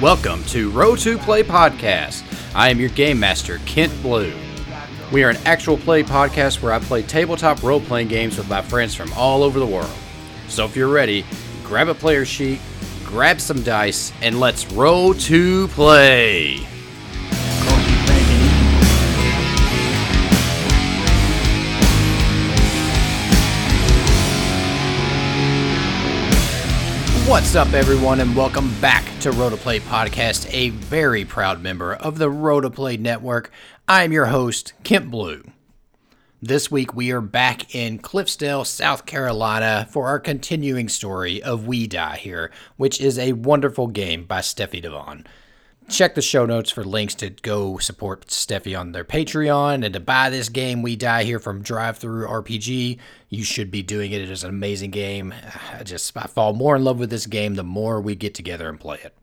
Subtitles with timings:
[0.00, 2.22] Welcome to Roll to Play Podcast.
[2.54, 4.32] I am your game master, Kent Blue.
[5.10, 8.60] We are an actual play podcast where I play tabletop role playing games with my
[8.60, 9.90] friends from all over the world.
[10.48, 11.24] So if you're ready,
[11.62, 12.60] grab a player sheet,
[13.04, 16.66] grab some dice, and let's roll to play.
[27.26, 31.94] What's up, everyone, and welcome back to Roll to Play Podcast, a very proud member
[31.94, 33.50] of the Roll to Play Network.
[33.88, 35.42] I'm your host, Kent Blue.
[36.46, 41.86] This week, we are back in Cliffsdale, South Carolina, for our continuing story of We
[41.86, 45.24] Die Here, which is a wonderful game by Steffie de Vaan.
[45.88, 50.00] Check the show notes for links to go support Steffie on their Patreon and to
[50.00, 52.98] buy this game We Die Here from Drive Thru RPG.
[53.30, 54.20] You should be doing it.
[54.20, 55.32] It is an amazing game.
[55.72, 58.68] I just I fall more in love with this game the more we get together
[58.68, 59.16] and play it.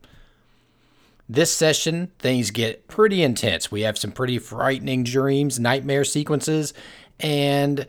[1.28, 3.70] This session, things get pretty intense.
[3.70, 6.74] We have some pretty frightening dreams, nightmare sequences,
[7.22, 7.86] and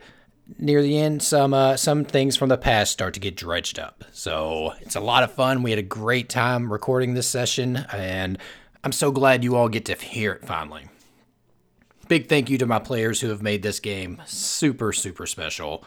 [0.58, 4.04] near the end, some uh, some things from the past start to get dredged up.
[4.12, 5.62] So it's a lot of fun.
[5.62, 8.38] We had a great time recording this session, and
[8.82, 10.88] I'm so glad you all get to hear it finally.
[12.06, 15.84] Big thank you to my players who have made this game super, super special.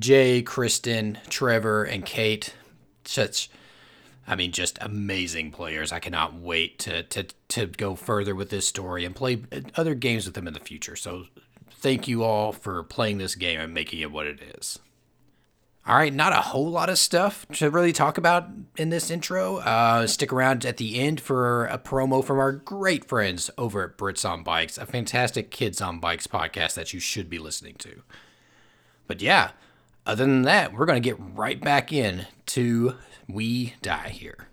[0.00, 2.54] Jay, Kristin, Trevor, and Kate.
[3.04, 3.48] Such,
[4.26, 5.92] I mean, just amazing players.
[5.92, 9.42] I cannot wait to, to, to go further with this story and play
[9.76, 10.96] other games with them in the future.
[10.96, 11.26] So
[11.82, 14.78] thank you all for playing this game and making it what it is.
[15.84, 19.56] All right, not a whole lot of stuff to really talk about in this intro.
[19.56, 23.98] Uh, stick around at the end for a promo from our great friends over at
[23.98, 28.02] Brits on Bikes, a fantastic kids on bikes podcast that you should be listening to.
[29.08, 29.50] But yeah,
[30.06, 32.94] other than that, we're going to get right back in to
[33.28, 34.46] We Die Here.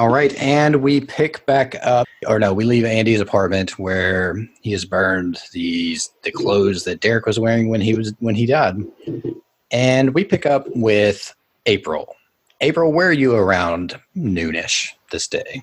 [0.00, 4.72] All right, and we pick back up, or no, we leave Andy's apartment where he
[4.72, 8.76] has burned these the clothes that Derek was wearing when he was when he died,
[9.70, 11.34] and we pick up with
[11.66, 12.16] April.
[12.62, 15.62] April, where are you around noonish this day?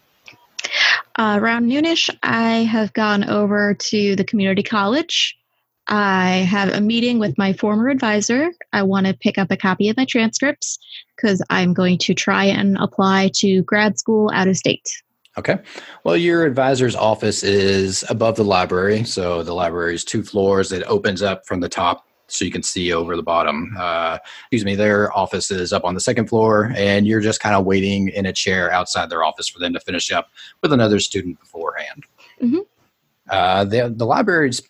[1.17, 5.35] Uh, around noonish, I have gone over to the community college.
[5.87, 8.51] I have a meeting with my former advisor.
[8.73, 10.77] I want to pick up a copy of my transcripts
[11.15, 14.89] because I'm going to try and apply to grad school out of state.
[15.37, 15.59] Okay.
[16.03, 19.03] Well, your advisor's office is above the library.
[19.03, 20.71] So the library is two floors.
[20.71, 23.73] It opens up from the top so you can see over the bottom.
[23.77, 27.55] Uh, excuse me, their office is up on the second floor, and you're just kind
[27.55, 30.29] of waiting in a chair outside their office for them to finish up
[30.61, 32.03] with another student beforehand.
[32.41, 32.65] Mhm.
[33.29, 34.61] Uh, the, the library is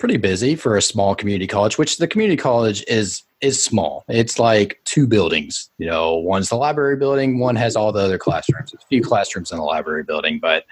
[0.00, 4.04] pretty busy for a small community college, which the community college is is small.
[4.08, 5.70] It's like two buildings.
[5.78, 8.72] You know, one's the library building, one has all the other classrooms.
[8.72, 10.64] There's a few classrooms in the library building, but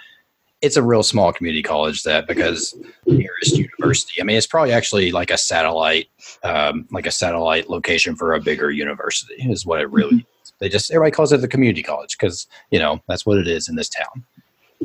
[0.60, 4.20] it's a real small community college that because nearest university.
[4.20, 6.08] I mean, it's probably actually like a satellite,
[6.42, 10.52] um, like a satellite location for a bigger university is what it really is.
[10.58, 13.68] They just everybody calls it the community college because you know that's what it is
[13.68, 14.24] in this town,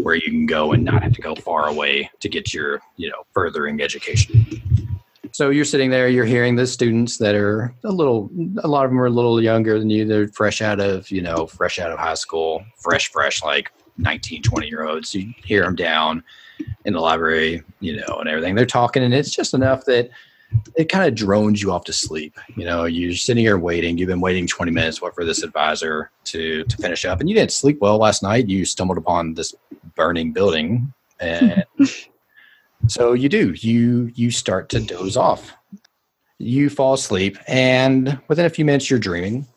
[0.03, 3.09] where you can go and not have to go far away to get your you
[3.09, 4.45] know furthering education.
[5.31, 8.29] So you're sitting there, you're hearing the students that are a little,
[8.63, 10.05] a lot of them are a little younger than you.
[10.05, 14.43] They're fresh out of, you know, fresh out of high school, fresh, fresh, like 19,
[14.43, 15.15] 20 year olds.
[15.15, 16.23] You hear them down
[16.85, 18.53] in the library, you know, and everything.
[18.53, 20.11] They're talking, and it's just enough that
[20.75, 22.37] it kind of drones you off to sleep.
[22.55, 23.97] You know, you're sitting here waiting.
[23.97, 27.51] You've been waiting 20 minutes for this advisor to to finish up, and you didn't
[27.51, 28.47] sleep well last night.
[28.47, 29.55] You stumbled upon this
[29.95, 31.63] burning building, and
[32.87, 33.53] so you do.
[33.53, 35.53] You you start to doze off.
[36.39, 39.47] You fall asleep, and within a few minutes, you're dreaming.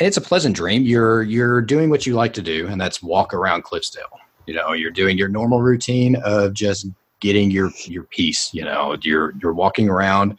[0.00, 0.82] And it's a pleasant dream.
[0.82, 4.18] You're you're doing what you like to do, and that's walk around Cliffsdale.
[4.46, 6.86] You know, you're doing your normal routine of just
[7.20, 8.52] getting your your peace.
[8.52, 10.38] You know, you're you're walking around.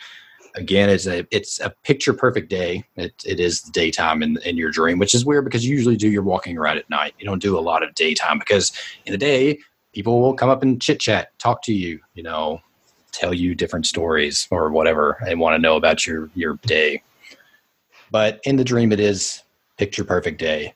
[0.55, 2.85] Again, it's a it's a picture perfect day.
[2.95, 5.97] It it is the daytime in in your dream, which is weird because you usually
[5.97, 7.13] do your walking around at night.
[7.19, 8.71] You don't do a lot of daytime because
[9.05, 9.59] in the day
[9.93, 11.99] people will come up and chit chat, talk to you.
[12.13, 12.61] You know,
[13.11, 17.01] tell you different stories or whatever, and want to know about your your day.
[18.11, 19.43] But in the dream, it is
[19.77, 20.73] picture perfect day.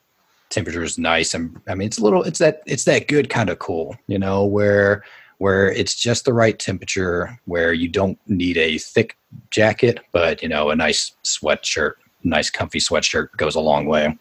[0.50, 2.22] Temperature is nice, and I mean, it's a little.
[2.24, 2.62] It's that.
[2.66, 5.04] It's that good kind of cool, you know, where
[5.40, 9.16] where it's just the right temperature, where you don't need a thick
[9.50, 11.94] jacket, but you know, a nice sweatshirt
[12.24, 14.16] nice comfy sweatshirt goes a long way.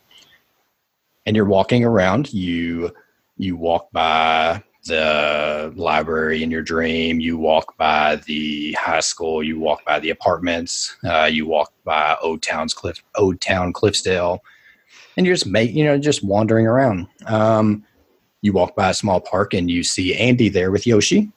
[1.25, 2.33] And you're walking around.
[2.33, 2.92] You
[3.38, 7.19] you walk by the library in your dream.
[7.19, 9.44] You walk by the high school.
[9.44, 10.95] You walk by the apartments.
[11.04, 14.39] Uh, you walk by Old Town's Cliff, Old Town Cliffsdale,
[15.18, 17.07] and you're just make you know just wandering around.
[17.27, 17.86] Um,
[18.42, 21.32] you walk by a small park and you see Andy there with Yoshi.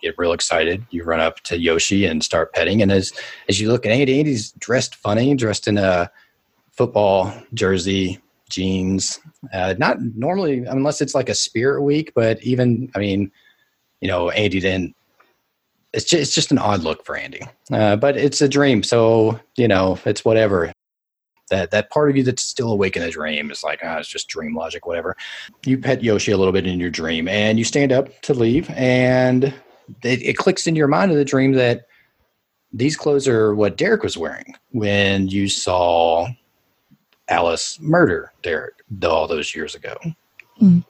[0.00, 0.86] Get real excited.
[0.90, 2.82] You run up to Yoshi and start petting.
[2.82, 3.12] And as
[3.48, 6.10] as you look at Andy, Andy's dressed funny, dressed in a
[6.70, 9.18] football jersey, jeans.
[9.52, 13.32] Uh, not normally, unless it's like a spirit week, but even, I mean,
[14.00, 14.94] you know, Andy didn't.
[15.92, 17.40] It's just, it's just an odd look for Andy,
[17.72, 18.82] uh, but it's a dream.
[18.82, 20.70] So you know, it's whatever.
[21.48, 24.08] That that part of you that's still awake in a dream is like, ah, it's
[24.08, 25.16] just dream logic, whatever.
[25.64, 28.70] You pet Yoshi a little bit in your dream, and you stand up to leave,
[28.70, 29.44] and
[30.02, 31.86] it, it clicks into your mind in the dream that
[32.72, 36.28] these clothes are what Derek was wearing when you saw
[37.28, 39.96] Alice murder Derek all those years ago.
[40.60, 40.84] Mm.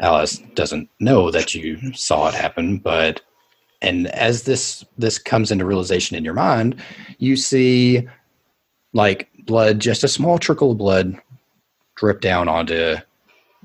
[0.00, 3.20] Alice doesn't know that you saw it happen, but
[3.82, 6.80] and as this this comes into realization in your mind,
[7.18, 8.06] you see
[8.92, 11.20] like blood, just a small trickle of blood
[11.96, 12.96] drip down onto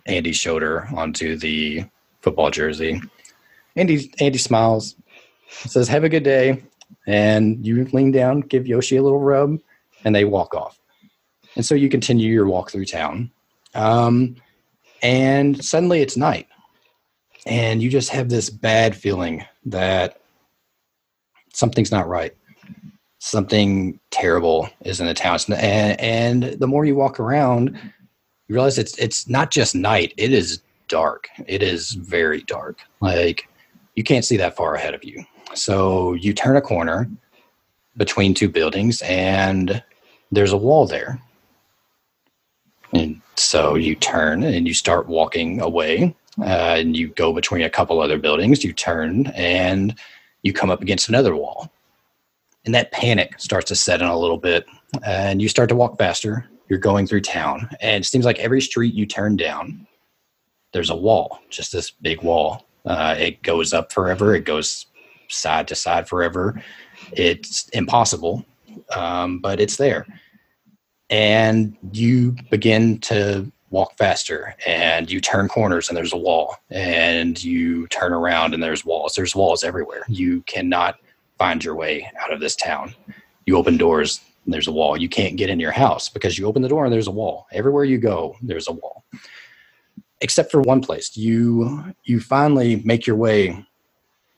[0.07, 1.85] Andy's shoulder, onto the
[2.21, 2.99] football jersey.
[3.75, 4.95] Andy Andy smiles,
[5.49, 6.63] says, "Have a good day,"
[7.05, 9.59] and you lean down, give Yoshi a little rub,
[10.03, 10.79] and they walk off.
[11.55, 13.29] And so you continue your walk through town.
[13.75, 14.35] Um,
[15.03, 16.47] and suddenly it's night.
[17.45, 20.21] And you just have this bad feeling that
[21.53, 22.33] something's not right.
[23.25, 25.39] Something terrible is in the town.
[25.55, 27.79] And, and the more you walk around,
[28.47, 31.29] you realize it's it's not just night, it is dark.
[31.47, 32.79] It is very dark.
[32.99, 33.47] Like
[33.95, 35.23] you can't see that far ahead of you.
[35.53, 37.09] So you turn a corner
[37.95, 39.81] between two buildings and
[40.31, 41.21] there's a wall there
[42.93, 47.69] and so you turn and you start walking away, uh, and you go between a
[47.69, 48.63] couple other buildings.
[48.63, 49.95] You turn and
[50.43, 51.71] you come up against another wall.
[52.65, 54.65] And that panic starts to set in a little bit,
[55.05, 56.49] and you start to walk faster.
[56.69, 59.85] You're going through town, and it seems like every street you turn down,
[60.71, 62.65] there's a wall, just this big wall.
[62.85, 64.85] Uh, it goes up forever, it goes
[65.27, 66.61] side to side forever.
[67.11, 68.45] It's impossible,
[68.95, 70.05] um, but it's there
[71.13, 77.43] and you begin to walk faster and you turn corners and there's a wall and
[77.43, 80.97] you turn around and there's walls there's walls everywhere you cannot
[81.43, 82.95] find your way out of this town.
[83.45, 84.95] You open doors and there's a wall.
[84.95, 87.47] You can't get in your house because you open the door and there's a wall.
[87.51, 89.03] Everywhere you go there's a wall.
[90.21, 91.17] Except for one place.
[91.17, 93.65] You you finally make your way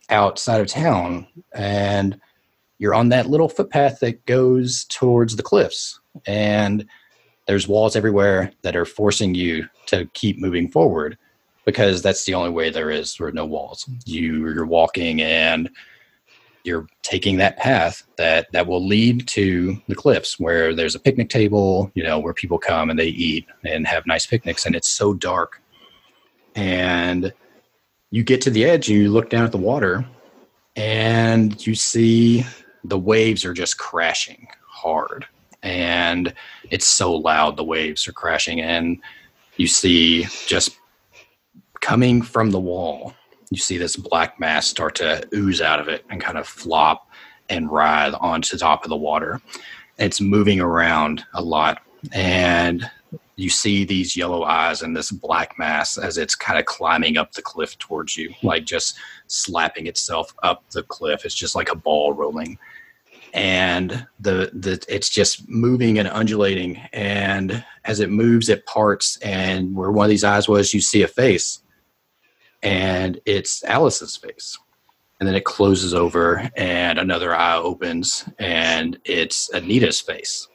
[0.10, 2.19] outside of town and
[2.80, 6.00] you're on that little footpath that goes towards the cliffs.
[6.25, 6.88] And
[7.46, 11.19] there's walls everywhere that are forcing you to keep moving forward
[11.66, 13.88] because that's the only way there is for no walls.
[14.06, 15.69] You you're walking and
[16.65, 21.29] you're taking that path that that will lead to the cliffs where there's a picnic
[21.29, 24.89] table you know where people come and they eat and have nice picnics and it's
[24.89, 25.62] so dark.
[26.56, 27.33] And
[28.12, 30.06] you get to the edge and you look down at the water
[30.75, 32.45] and you see
[32.83, 35.25] the waves are just crashing hard.
[35.63, 36.33] And
[36.69, 39.00] it's so loud the waves are crashing and
[39.57, 40.77] you see just
[41.81, 43.13] coming from the wall
[43.52, 47.10] you see this black mass start to ooze out of it and kind of flop
[47.50, 49.42] and writhe onto the top of the water.
[49.98, 51.82] It's moving around a lot.
[52.14, 52.90] And
[53.36, 57.34] you see these yellow eyes and this black mass as it's kind of climbing up
[57.34, 58.98] the cliff towards you like just
[59.28, 61.25] slapping itself up the cliff.
[61.25, 62.58] It's just like a ball rolling.
[63.34, 66.78] And the the it's just moving and undulating.
[66.94, 69.18] And as it moves it parts.
[69.18, 71.62] And where one of these eyes was you see a face
[72.65, 74.57] and it's alice's face.
[75.19, 80.50] And then it closes over and another eye opens and it's anita's face.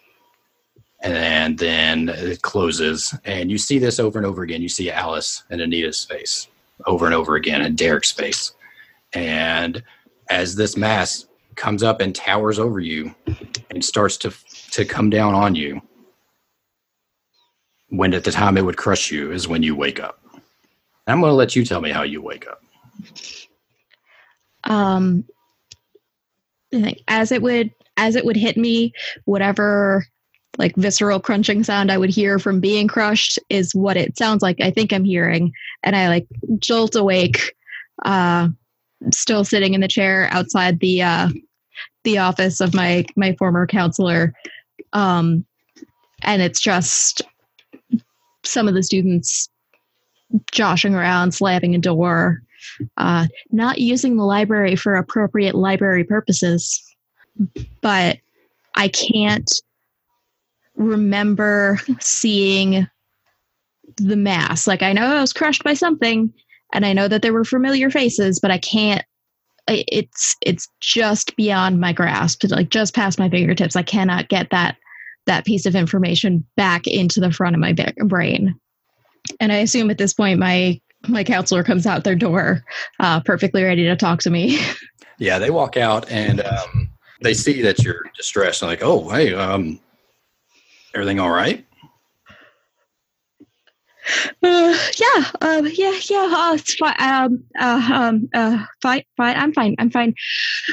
[1.02, 4.61] And then it closes and you see this over and over again.
[4.61, 6.49] You see alice and anita's face
[6.87, 8.52] over and over again and derek's face.
[9.14, 9.83] And
[10.29, 13.14] as this mass comes up and towers over you
[13.71, 14.33] and starts to
[14.73, 15.81] to come down on you
[17.88, 20.20] when at the time it would crush you is when you wake up
[21.11, 22.62] i'm going to let you tell me how you wake up.
[24.64, 25.25] Um
[27.09, 28.93] as it would as it would hit me
[29.25, 30.07] whatever
[30.59, 34.61] like visceral crunching sound i would hear from being crushed is what it sounds like.
[34.61, 35.52] I think i'm hearing
[35.83, 36.26] and i like
[36.59, 37.55] jolt awake
[38.05, 38.49] uh
[39.12, 41.31] still sitting in the chair outside the uh
[42.05, 44.33] the office of my my former counselor.
[44.93, 45.45] Um,
[46.23, 47.23] and it's just
[48.45, 49.49] some of the students
[50.53, 52.43] joshing around, slamming a door,
[52.97, 56.83] uh, not using the library for appropriate library purposes.
[57.81, 58.19] But
[58.75, 59.51] I can't
[60.77, 62.87] remember seeing
[63.97, 64.67] the mass.
[64.67, 66.33] Like I know I was crushed by something,
[66.73, 69.05] and I know that there were familiar faces, but I can't.
[69.69, 73.77] It's it's just beyond my grasp, like just past my fingertips.
[73.77, 74.77] I cannot get that
[75.27, 77.75] that piece of information back into the front of my
[78.07, 78.59] brain.
[79.39, 82.62] And I assume at this point, my my counselor comes out their door,
[82.99, 84.61] uh, perfectly ready to talk to me.
[85.21, 88.62] Yeah, they walk out and um, they see that you're distressed.
[88.62, 89.79] And like, oh, hey, um,
[90.95, 91.65] everything all right?
[94.43, 96.33] Uh, yeah, uh, yeah, yeah.
[96.35, 96.95] Uh, it's fine.
[96.99, 99.37] Um, uh, um, uh, fine, fine.
[99.37, 99.77] I'm fine.
[99.79, 100.15] I'm fine.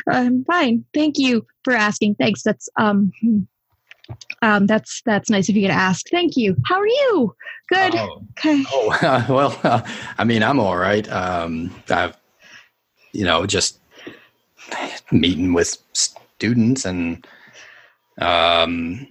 [0.10, 0.86] I'm fine.
[0.94, 2.16] Thank you for asking.
[2.16, 2.42] Thanks.
[2.42, 3.39] That's um, hmm.
[4.42, 6.06] um, that's that's nice of you to ask.
[6.10, 6.56] Thank you.
[6.66, 7.36] How are you?
[7.70, 7.96] Good.
[7.96, 8.64] Oh, Okay.
[8.72, 9.82] oh uh, well, uh,
[10.18, 11.10] I mean, I'm all right.
[11.12, 12.16] Um, I've,
[13.14, 13.80] you know, just
[15.12, 17.26] meeting with students and,
[18.20, 19.08] um,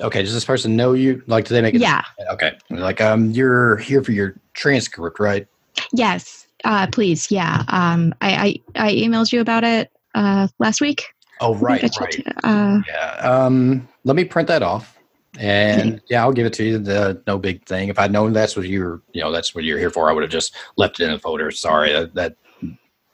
[0.00, 1.22] okay, does this person know you?
[1.26, 1.80] Like, do they make it?
[1.80, 2.02] Yeah.
[2.32, 2.56] Okay.
[2.70, 5.46] Like, um, you're here for your transcript, right?
[5.92, 6.46] Yes.
[6.64, 7.30] Uh, please.
[7.30, 7.64] Yeah.
[7.68, 11.04] Um, I I, I emailed you about it uh last week.
[11.40, 12.26] Oh, right, right.
[12.44, 13.10] Uh, Yeah.
[13.16, 14.95] Um, let me print that off.
[15.38, 16.78] And yeah, I'll give it to you.
[16.78, 17.88] The no big thing.
[17.88, 20.22] If I'd known that's what you're, you know, that's what you're here for, I would
[20.22, 21.50] have just left it in the folder.
[21.50, 22.36] Sorry, that, that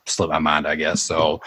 [0.06, 1.02] slipped my mind, I guess.
[1.02, 1.40] So,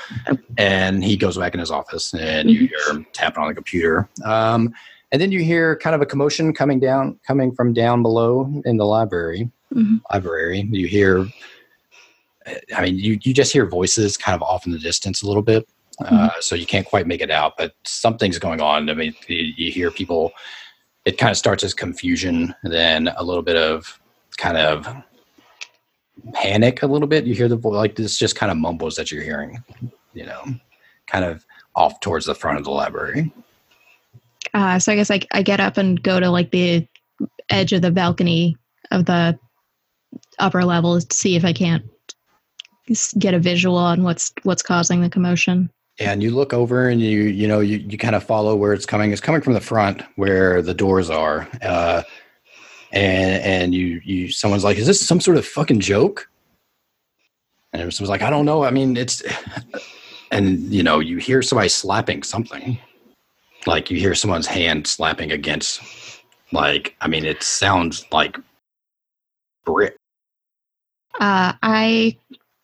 [0.58, 4.10] and he goes back in his office, and you hear him tapping on the computer.
[4.24, 4.74] Um,
[5.12, 8.78] and then you hear kind of a commotion coming down, coming from down below in
[8.78, 9.50] the library.
[9.74, 10.02] Mhm.
[10.12, 10.68] Library.
[10.72, 11.28] You hear.
[12.76, 15.42] I mean, you you just hear voices kind of off in the distance a little
[15.42, 15.68] bit.
[16.00, 18.90] Uh, so you can't quite make it out, but something's going on.
[18.90, 20.32] I mean, you, you hear people.
[21.06, 24.00] It kind of starts as confusion, then a little bit of
[24.38, 24.88] kind of
[26.34, 26.82] panic.
[26.84, 27.26] A little bit.
[27.26, 29.64] You hear the voice like this, just kind of mumbles that you're hearing.
[30.14, 30.44] You know,
[31.08, 31.46] kind of
[31.76, 33.32] off towards the front of the library.
[34.54, 36.88] uh, so I guess I I get up and go to like the
[37.50, 38.58] edge of the balcony
[38.92, 39.38] of the
[40.40, 41.84] upper level to see if I can't
[43.18, 45.70] get a visual on what's what's causing the commotion.
[46.00, 48.86] And you look over and you you know you, you kind of follow where it's
[48.86, 49.12] coming.
[49.12, 51.48] It's coming from the front where the doors are.
[51.62, 52.04] Uh,
[52.92, 56.30] and and you you someone's like, is this some sort of fucking joke?
[57.72, 58.64] And someone's like, I don't know.
[58.64, 59.22] I mean, it's
[60.32, 62.78] and you know you hear somebody slapping something,
[63.66, 65.82] like you hear someone's hand slapping against,
[66.52, 68.38] like I mean, it sounds like
[69.66, 69.98] brick.
[71.20, 72.18] Uh, I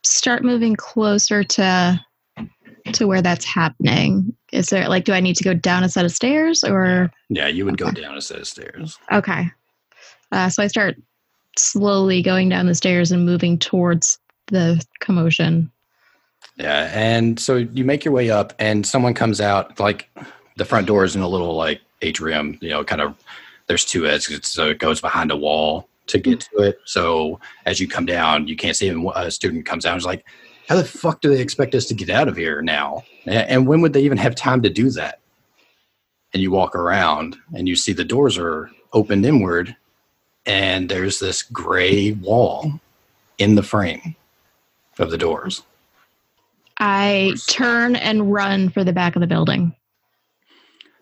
[0.04, 2.00] start moving closer to
[2.95, 4.36] to where that's happening.
[4.51, 7.48] Is there like, do I need to go down a set of stairs or Yeah,
[7.48, 8.98] you would go down a set of stairs.
[9.12, 9.50] okay?
[10.31, 10.95] Uh, so I start
[11.57, 15.71] slowly going down the stairs and moving towards the commotion.
[16.55, 19.79] Yeah, and so you make your way up, and someone comes out.
[19.79, 20.10] Like
[20.57, 22.57] the front door is in a little like atrium.
[22.62, 23.15] You know, kind of.
[23.67, 26.79] There's two exits, so it goes behind a wall to get to it.
[26.83, 29.05] So as you come down, you can't see him.
[29.15, 30.25] A student comes out and is like,
[30.72, 33.04] "How the fuck do they expect us to get out of here now?
[33.25, 35.20] And when would they even have time to do that?"
[36.34, 39.75] And you walk around, and you see the doors are opened inward,
[40.46, 42.80] and there's this gray wall
[43.38, 44.16] in the frame
[44.98, 45.62] of the doors.
[46.78, 49.75] I turn and run for the back of the building.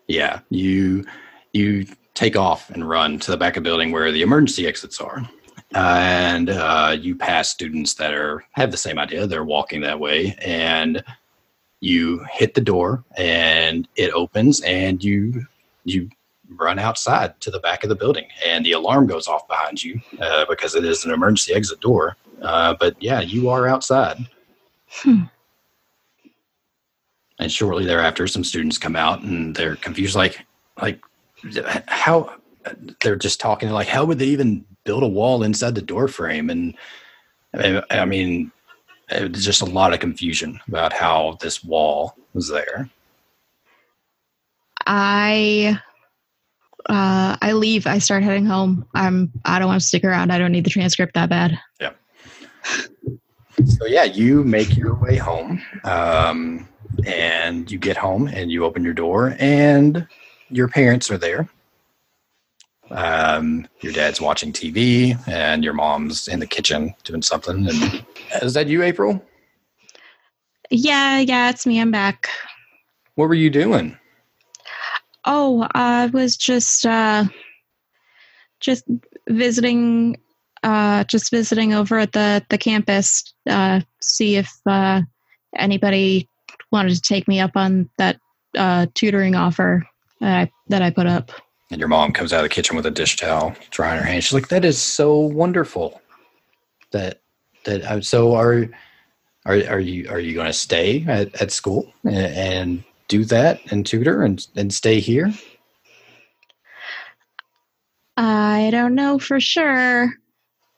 [0.08, 1.06] Yeah, you
[1.52, 5.00] you take off and run to the back of the building where the emergency exits
[5.00, 5.30] are,
[5.74, 9.26] and uh, you pass students that are have the same idea.
[9.26, 11.02] They're walking that way, and
[11.80, 15.46] you hit the door, and it opens, and you
[15.84, 16.10] you
[16.56, 20.00] run outside to the back of the building, and the alarm goes off behind you
[20.20, 22.16] uh, because it is an emergency exit door.
[22.42, 24.16] Uh, but yeah, you are outside.
[24.88, 25.22] Hmm.
[27.38, 30.44] And shortly thereafter, some students come out and they're confused, like,
[30.82, 31.00] like
[31.86, 32.34] how
[33.02, 36.50] they're just talking like, how would they even build a wall inside the door frame?
[36.50, 36.76] And
[37.54, 38.52] I I mean,
[39.10, 42.88] it was just a lot of confusion about how this wall was there.
[44.86, 45.80] I
[46.88, 47.86] uh, I leave.
[47.86, 48.86] I start heading home.
[48.94, 49.30] I'm.
[49.44, 50.32] I don't want to stick around.
[50.32, 51.58] I don't need the transcript that bad.
[51.80, 51.92] Yeah.
[53.66, 56.66] So yeah, you make your way home, um,
[57.04, 60.06] and you get home and you open your door, and
[60.48, 61.48] your parents are there.
[62.90, 67.68] Um, your dad's watching TV, and your mom's in the kitchen doing something.
[67.68, 68.04] And
[68.42, 69.24] is that you, April?
[70.70, 71.80] Yeah, yeah, it's me.
[71.80, 72.28] I'm back.
[73.14, 73.96] What were you doing?
[75.24, 77.24] Oh, I was just uh,
[78.60, 78.84] just
[79.28, 80.16] visiting,
[80.62, 83.34] uh, just visiting over at the the campus.
[83.48, 85.02] Uh, see if uh,
[85.56, 86.28] anybody
[86.72, 88.18] wanted to take me up on that
[88.56, 89.86] uh, tutoring offer
[90.20, 91.30] that I that I put up.
[91.70, 94.24] And your mom comes out of the kitchen with a dish towel, drying her hands.
[94.24, 96.00] She's like, "That is so wonderful."
[96.90, 97.20] That
[97.64, 98.68] that uh, so are
[99.46, 103.60] are are you are you going to stay at, at school and, and do that
[103.70, 105.32] and tutor and and stay here?
[108.16, 110.12] I don't know for sure.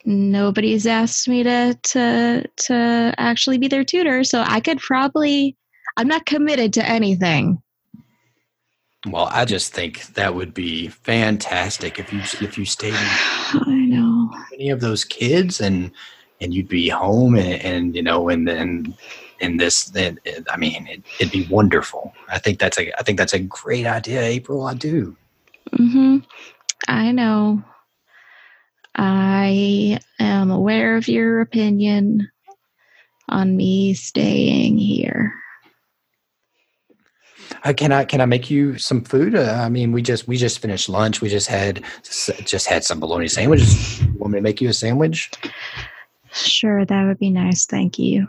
[0.04, 5.56] Nobody's asked me to to to actually be their tutor, so I could probably.
[5.98, 7.61] I'm not committed to anything.
[9.06, 14.30] Well, I just think that would be fantastic if you if you stayed I know.
[14.32, 15.90] with any of those kids and
[16.40, 18.94] and you'd be home and, and you know and then
[19.40, 20.18] in this then
[20.50, 22.14] I mean it, it'd be wonderful.
[22.28, 24.62] I think that's a I think that's a great idea, April.
[24.66, 25.16] I do.
[25.76, 26.18] hmm
[26.88, 27.62] I know.
[28.94, 32.28] I am aware of your opinion
[33.28, 35.32] on me staying here.
[37.64, 39.34] Uh, can I can I make you some food?
[39.34, 41.20] Uh, I mean, we just we just finished lunch.
[41.20, 41.82] We just had
[42.44, 44.02] just had some bologna sandwiches.
[44.02, 45.30] You want me to make you a sandwich?
[46.32, 47.66] Sure, that would be nice.
[47.66, 48.26] Thank you.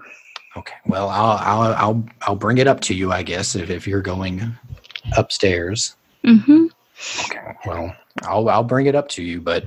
[0.55, 0.75] Okay.
[0.85, 3.11] Well, I'll I'll I'll I'll bring it up to you.
[3.11, 4.55] I guess if, if you're going
[5.17, 5.95] upstairs.
[6.23, 6.67] hmm
[7.25, 7.53] Okay.
[7.65, 9.65] Well, I'll I'll bring it up to you, but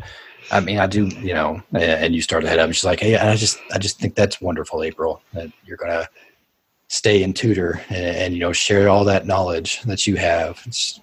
[0.53, 1.61] I mean, I do, you know.
[1.73, 2.67] And you start to head up.
[2.67, 5.21] And she's like, "Hey, I just I just think that's wonderful, April.
[5.33, 6.07] That you're gonna
[6.89, 10.63] stay and tutor and, and you know share all that knowledge that you have.
[10.67, 11.01] It's,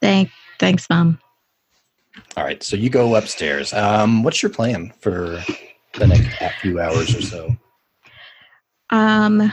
[0.00, 1.20] Thank, thanks, mom.
[2.36, 2.60] all right.
[2.62, 3.72] So you go upstairs.
[3.72, 5.42] Um, what's your plan for
[5.94, 6.28] the next
[6.60, 7.56] few hours or so?
[8.90, 9.52] Um,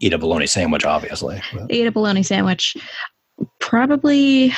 [0.00, 1.42] Eat a bologna sandwich, obviously.
[1.52, 2.76] but- eat a bologna sandwich.
[3.58, 4.54] Probably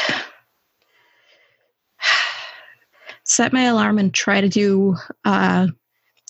[3.24, 5.66] set my alarm and try to do uh,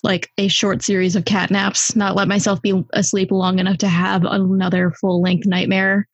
[0.03, 1.95] like a short series of cat naps.
[1.95, 6.07] Not let myself be asleep long enough to have another full length nightmare,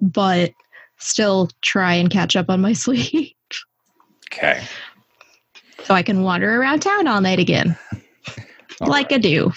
[0.00, 0.52] but
[0.98, 3.34] still try and catch up on my sleep
[4.32, 4.62] Okay.
[5.84, 7.76] so I can wander around town all night again,
[8.80, 9.14] All like right.
[9.14, 9.50] I do.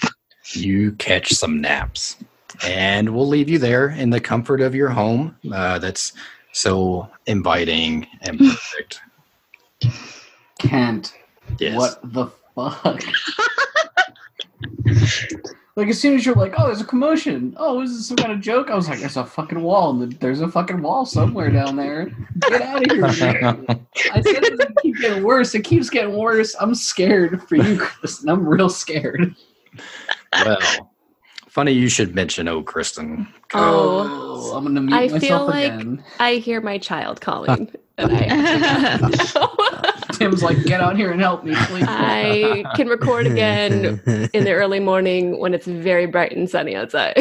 [0.54, 2.16] you catch some naps
[2.66, 6.12] and we'll leave you there in the comfort of your home uh, that's
[6.52, 9.00] so inviting and perfect
[10.58, 11.14] Kent,
[11.58, 13.02] yes what the fuck?
[15.76, 17.54] like as soon as you're like, oh, there's a commotion.
[17.56, 18.70] Oh, is this some kind of joke?
[18.70, 20.00] I was like, there's a fucking wall.
[20.02, 22.10] and There's a fucking wall somewhere down there.
[22.40, 23.04] Get out of here.
[23.06, 25.54] I said it would keep getting worse.
[25.54, 26.54] It keeps getting worse.
[26.60, 28.20] I'm scared for you, Chris.
[28.20, 29.34] and I'm real scared.
[30.44, 30.58] well
[31.48, 34.50] funny you should mention oh kristen oh.
[34.52, 34.56] oh.
[34.56, 36.04] I'm gonna mute I myself feel like- again.
[36.18, 38.98] I hear my child calling, and I
[40.18, 41.84] Tim's like, get out here and help me, please.
[41.86, 44.00] I can record again
[44.32, 47.16] in the early morning when it's very bright and sunny outside.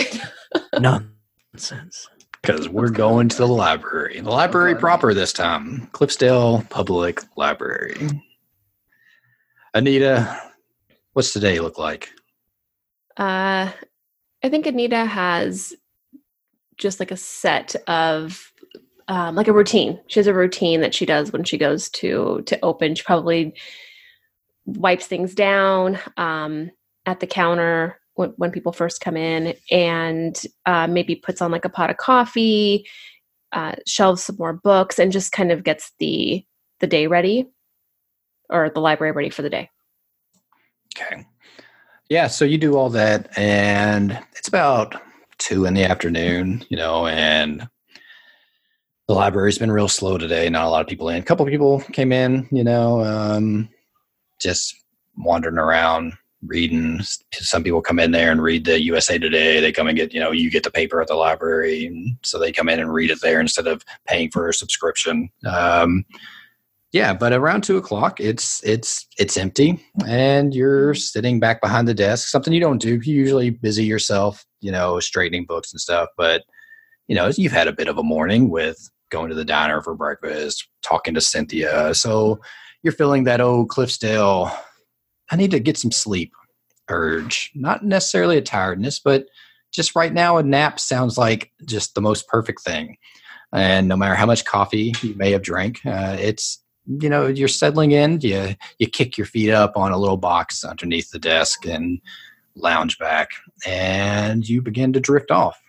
[0.80, 2.08] Nonsense.
[2.42, 7.96] because we're going to the library the library proper this time Cliffsdale public library
[9.74, 10.40] anita
[11.14, 12.10] what's today look like
[13.18, 13.72] Uh,
[14.44, 15.74] I think Anita has
[16.78, 18.53] just like a set of
[19.08, 20.00] um, like a routine.
[20.08, 22.96] She has a routine that she does when she goes to to open.
[22.96, 23.56] She probably
[24.66, 26.72] wipes things down um,
[27.06, 31.66] at the counter when, when people first come in, and uh, maybe puts on like
[31.66, 32.88] a pot of coffee,
[33.52, 36.46] uh, shelves some more books, and just kind of gets the
[36.80, 37.48] the day ready
[38.50, 39.70] or the library ready for the day.
[40.96, 41.26] Okay.
[42.10, 45.02] Yeah, so you do all that, and it's about
[45.40, 47.68] two in the afternoon, you know, and
[49.08, 50.50] the library's been real slow today.
[50.50, 51.22] Not a lot of people in.
[51.22, 53.70] A couple people came in, you know, um,
[54.40, 54.76] just
[55.18, 56.14] wandering around
[56.46, 57.02] reading.
[57.34, 59.60] Some people come in there and read the USA Today.
[59.60, 62.40] They come and get, you know, you get the paper at the library, and so
[62.40, 65.30] they come in and read it there instead of paying for a subscription.
[65.46, 66.06] Um,
[66.92, 71.94] yeah, but around two o'clock, it's it's it's empty, and you're sitting back behind the
[71.94, 72.28] desk.
[72.28, 73.00] Something you don't do.
[73.04, 76.10] You usually busy yourself, you know, straightening books and stuff.
[76.18, 76.44] But
[77.08, 79.96] you know, you've had a bit of a morning with going to the diner for
[79.96, 81.94] breakfast, talking to Cynthia.
[81.94, 82.42] So
[82.82, 84.54] you're feeling that old Cliffsdale.
[85.32, 86.34] I need to get some sleep
[86.90, 87.52] urge.
[87.56, 89.28] Not necessarily a tiredness, but
[89.72, 92.98] just right now, a nap sounds like just the most perfect thing.
[93.54, 97.48] And no matter how much coffee you may have drank, uh, it's you know you're
[97.48, 101.66] settling in you you kick your feet up on a little box underneath the desk
[101.66, 102.02] and
[102.56, 103.30] lounge back
[103.66, 105.63] and you begin to drift off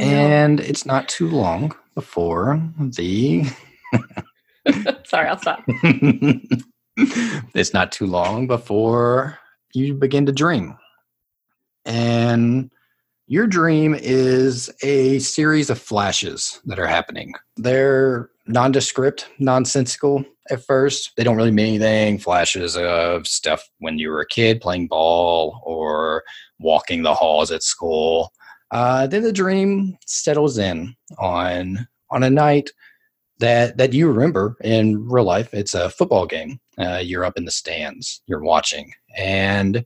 [0.00, 3.44] And it's not too long before the
[5.04, 5.64] Sorry, I'll stop.
[6.96, 9.38] it's not too long before
[9.74, 10.76] you begin to dream.
[11.84, 12.70] And
[13.26, 17.34] your dream is a series of flashes that are happening.
[17.56, 21.12] They're nondescript, nonsensical at first.
[21.16, 22.18] They don't really mean anything.
[22.18, 26.24] Flashes of stuff when you were a kid playing ball or
[26.58, 28.32] walking the halls at school.
[28.70, 32.70] Uh, then the dream settles in on on a night
[33.38, 35.52] that that you remember in real life.
[35.52, 36.60] It's a football game.
[36.78, 38.20] Uh, you're up in the stands.
[38.26, 39.84] You're watching, and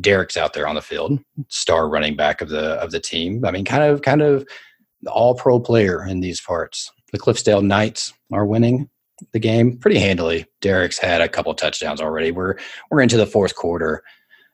[0.00, 3.44] Derek's out there on the field, star running back of the of the team.
[3.44, 4.46] I mean, kind of kind of
[5.06, 6.90] all pro player in these parts.
[7.12, 8.88] The Cliffsdale Knights are winning
[9.32, 10.46] the game pretty handily.
[10.60, 12.30] Derek's had a couple touchdowns already.
[12.30, 12.56] We're
[12.90, 14.02] we're into the fourth quarter.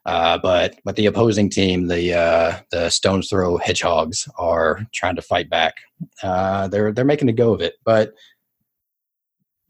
[0.07, 5.21] Uh, but but the opposing team, the uh, the Stones Throw Hedgehogs, are trying to
[5.21, 5.75] fight back.
[6.23, 8.13] Uh, they're they're making a go of it, but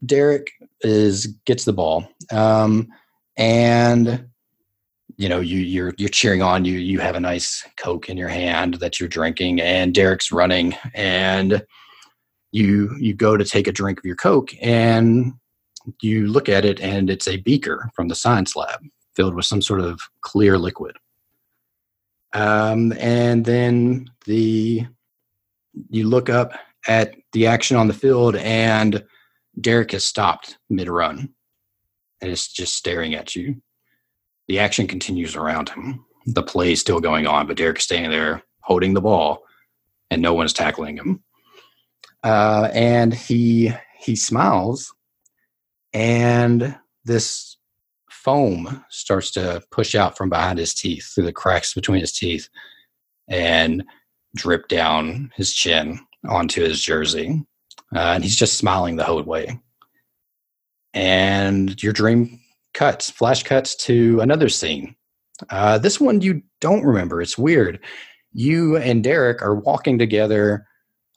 [0.06, 2.86] Derek is gets the ball, um,
[3.36, 4.28] and
[5.16, 6.64] you know you you're you're cheering on.
[6.64, 10.76] You you have a nice Coke in your hand that you're drinking, and Derek's running,
[10.94, 11.66] and
[12.52, 15.32] you you go to take a drink of your Coke, and
[16.00, 18.78] you look at it, and it's a beaker from the science lab
[19.18, 20.96] filled with some sort of clear liquid.
[22.34, 24.86] Um, and then the
[25.90, 26.52] you look up
[26.86, 29.04] at the action on the field, and
[29.60, 31.30] Derek has stopped mid run
[32.20, 33.60] and is just staring at you.
[34.46, 36.04] The action continues around him.
[36.26, 39.42] The play is still going on, but Derek is standing there holding the ball,
[40.12, 41.24] and no one's tackling him.
[42.22, 44.94] Uh, and he he smiles,
[45.92, 47.57] and this
[48.18, 52.48] foam starts to push out from behind his teeth through the cracks between his teeth
[53.28, 53.84] and
[54.34, 57.42] drip down his chin onto his jersey.
[57.94, 59.58] Uh, and he's just smiling the whole way.
[60.94, 62.40] And your dream
[62.74, 64.96] cuts, flash cuts to another scene.
[65.50, 67.22] Uh, this one you don't remember.
[67.22, 67.78] It's weird.
[68.32, 70.66] You and Derek are walking together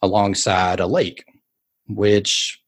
[0.02, 1.24] alongside a lake,
[1.88, 2.61] which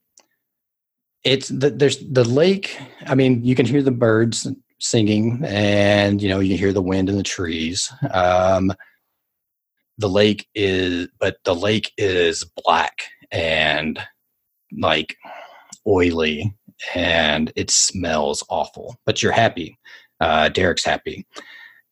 [1.25, 2.79] it's the, there's the lake.
[3.07, 4.47] I mean, you can hear the birds
[4.79, 7.91] singing, and you know you hear the wind in the trees.
[8.13, 8.73] Um,
[9.99, 13.99] the lake is, but the lake is black and
[14.79, 15.17] like
[15.87, 16.55] oily,
[16.95, 18.97] and it smells awful.
[19.07, 19.79] But you're happy.
[20.21, 21.27] Uh, Derek's happy.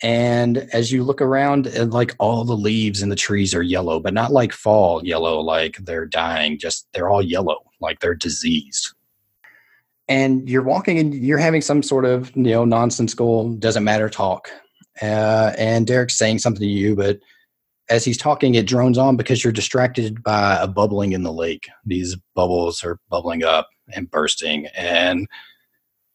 [0.05, 4.13] And as you look around, like all the leaves in the trees are yellow, but
[4.13, 6.59] not like fall yellow, like they're dying.
[6.59, 8.93] Just they're all yellow, like they're diseased
[10.09, 14.51] and you're walking and you're having some sort of you know nonsensical doesn't matter talk.
[15.01, 17.19] Uh, and derek's saying something to you but
[17.89, 21.69] as he's talking it drones on because you're distracted by a bubbling in the lake.
[21.85, 25.27] These bubbles are bubbling up and bursting and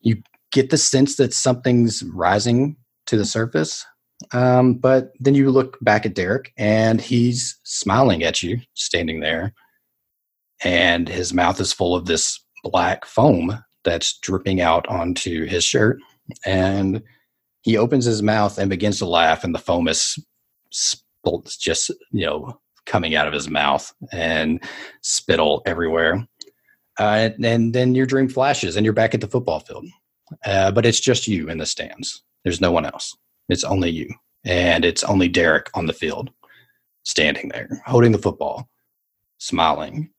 [0.00, 0.22] you
[0.52, 3.84] get the sense that something's rising to the surface.
[4.32, 9.52] Um, but then you look back at derek and he's smiling at you standing there
[10.62, 15.98] and his mouth is full of this black foam that's dripping out onto his shirt.
[16.44, 17.02] And
[17.62, 20.18] he opens his mouth and begins to laugh, and the foam is
[21.58, 24.62] just, you know, coming out of his mouth and
[25.02, 26.26] spittle everywhere.
[26.98, 29.86] Uh, and, and, then your dream flashes and you're back at the football field.
[30.44, 32.24] Uh, but it's just you in the stands.
[32.44, 33.16] There's no one else.
[33.48, 34.12] It's only you.
[34.44, 36.30] And it's only Derek on the field,
[37.04, 38.68] standing there, holding the football,
[39.38, 40.10] smiling.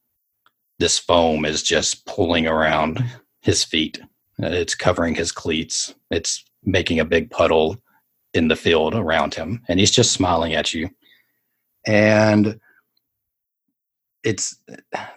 [0.78, 3.04] This foam is just pulling around
[3.42, 4.00] his feet.
[4.40, 5.94] It's covering his cleats.
[6.12, 7.78] It's making a big puddle
[8.34, 10.90] in the field around him, and he's just smiling at you.
[11.86, 12.60] And
[14.24, 14.56] it's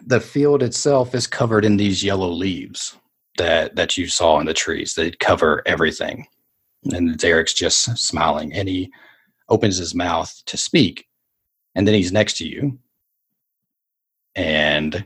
[0.05, 2.97] the field itself is covered in these yellow leaves
[3.37, 4.95] that that you saw in the trees.
[4.95, 6.27] They cover everything.
[6.91, 8.91] And Derek's just smiling, and he
[9.47, 11.07] opens his mouth to speak,
[11.75, 12.77] and then he's next to you,
[14.35, 15.05] and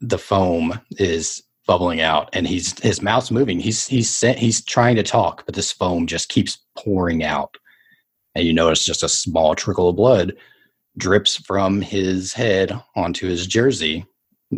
[0.00, 3.58] the foam is bubbling out and he's his mouth's moving.
[3.58, 7.56] He's he's he's trying to talk but this foam just keeps pouring out.
[8.34, 10.34] And you notice just a small trickle of blood
[10.96, 14.04] drips from his head onto his jersey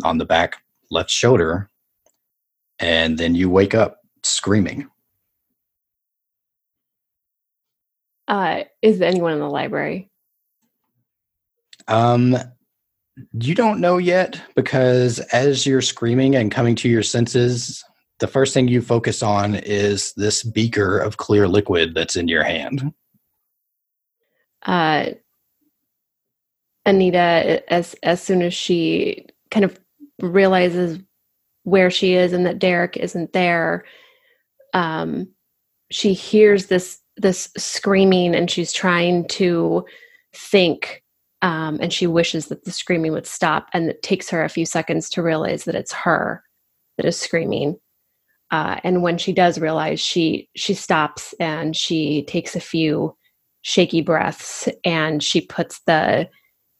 [0.03, 0.57] on the back
[0.91, 1.69] left shoulder.
[2.79, 4.89] And then you wake up screaming.
[8.27, 10.09] Uh is anyone in the library?
[11.87, 12.37] Um
[13.33, 17.83] you don't know yet because as you're screaming and coming to your senses,
[18.19, 22.43] the first thing you focus on is this beaker of clear liquid that's in your
[22.43, 22.93] hand.
[24.65, 25.11] Uh,
[26.85, 29.79] Anita, as as soon as she kind of
[30.19, 30.99] realizes
[31.63, 33.85] where she is and that Derek isn't there,
[34.73, 35.27] um,
[35.91, 39.85] she hears this this screaming and she's trying to
[40.33, 41.03] think
[41.41, 44.65] um, and she wishes that the screaming would stop and it takes her a few
[44.65, 46.43] seconds to realize that it's her
[46.97, 47.77] that is screaming.
[48.49, 53.15] Uh, and when she does realize she she stops and she takes a few
[53.61, 56.29] shaky breaths and she puts the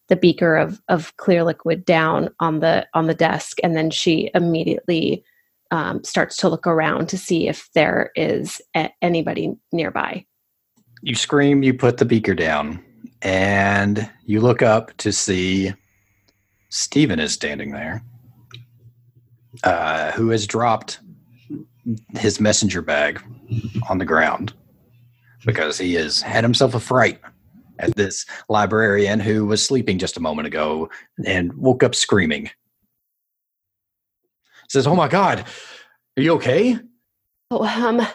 [0.07, 3.57] the beaker of of clear liquid down on the on the desk.
[3.63, 5.23] And then she immediately
[5.71, 10.25] um, starts to look around to see if there is a- anybody nearby.
[11.01, 12.83] You scream, you put the beaker down,
[13.21, 15.73] and you look up to see
[16.69, 18.03] Stephen is standing there,
[19.63, 20.99] uh, who has dropped
[22.17, 23.21] his messenger bag
[23.89, 24.53] on the ground
[25.45, 27.19] because he has had himself a fright
[27.79, 30.89] at this librarian who was sleeping just a moment ago
[31.25, 32.49] and woke up screaming.
[34.67, 35.45] Says, "Oh my God,
[36.17, 36.79] are you okay?"
[37.49, 38.05] Oh, um,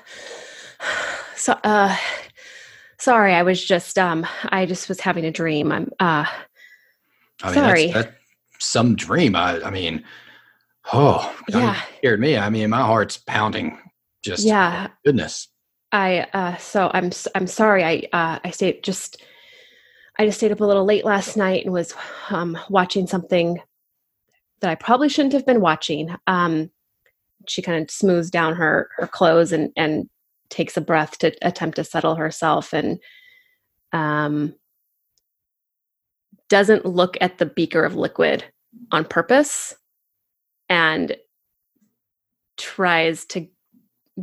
[1.37, 1.97] so, uh,
[3.03, 5.73] sorry, I was just, um, I just was having a dream.
[5.73, 6.25] I'm, uh,
[7.43, 7.87] I mean, Sorry.
[7.91, 8.17] That's, that's
[8.61, 9.35] some dream.
[9.35, 10.05] I, I mean,
[10.93, 11.81] oh, Yeah.
[11.99, 12.39] scared me.
[12.39, 13.77] I mean, my heart's pounding.
[14.25, 15.49] Just yeah, goodness.
[15.91, 17.83] I, uh, so I'm, I'm sorry.
[17.83, 19.21] I, uh, I stayed just,
[20.17, 21.93] I just stayed up a little late last night and was,
[22.31, 23.61] um, watching something
[24.61, 26.15] that I probably shouldn't have been watching.
[26.29, 26.71] Um,
[27.49, 30.09] she kind of smooths down her, her clothes and, and
[30.53, 33.01] takes a breath to attempt to settle herself and,
[33.93, 34.55] um,
[36.49, 38.45] doesn't look at the beaker of liquid
[38.91, 39.75] on purpose
[40.69, 41.17] and
[42.59, 43.49] tries to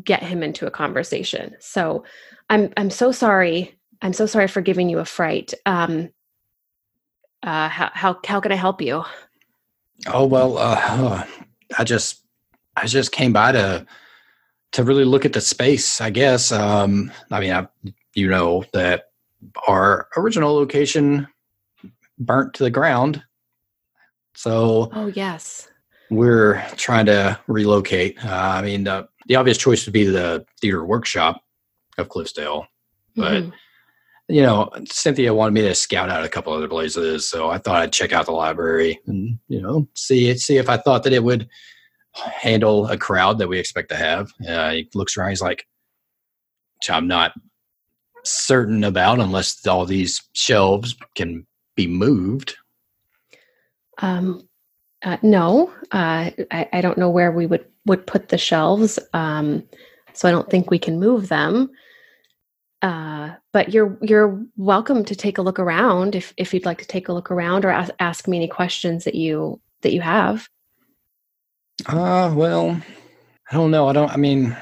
[0.04, 1.56] get him into a conversation.
[1.60, 2.06] So
[2.48, 3.76] I'm I'm so sorry.
[4.04, 5.56] I'm so sorry for giving you a fright.
[5.66, 6.10] Um
[7.42, 9.04] uh how how how can I help you?
[10.08, 11.26] Oh well, uh,
[11.78, 12.24] I just,
[12.76, 13.86] I just came by to,
[14.72, 16.00] to really look at the space.
[16.02, 16.52] I guess.
[16.52, 17.68] Um, I mean, I,
[18.14, 19.06] you know that
[19.68, 21.28] our original location
[22.18, 23.24] burnt to the ground,
[24.36, 25.70] so Oh yes.
[26.10, 28.24] we're trying to relocate.
[28.24, 31.42] Uh, I mean, the, the obvious choice would be the theater workshop
[31.98, 32.66] of Cliffsdale,
[33.16, 33.54] but Mhm.
[34.28, 37.82] you know, Cynthia wanted me to scout out a couple other places, so I thought
[37.82, 41.24] I'd check out the library and you know see see if I thought that it
[41.24, 41.48] would
[42.20, 44.32] handle a crowd that we expect to have.
[44.48, 45.66] Uh, he looks around, he's like,
[46.80, 47.34] which I'm not
[48.24, 52.56] certain about unless all these shelves can be moved.
[54.00, 54.50] Um
[55.04, 59.00] uh, no, uh, I, I don't know where we would would put the shelves.
[59.14, 59.64] Um,
[60.14, 61.70] so I don't think we can move them.
[62.82, 66.88] Uh, but you're you're welcome to take a look around if if you'd like to
[66.88, 70.48] take a look around or ask, ask me any questions that you that you have.
[71.88, 72.82] Uh, well,
[73.52, 73.88] I don't know.
[73.88, 74.12] I don't.
[74.12, 74.56] I mean,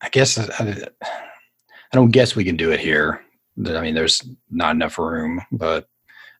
[0.00, 3.22] I guess I, I, I don't guess we can do it here.
[3.66, 5.86] I mean, there's not enough room, but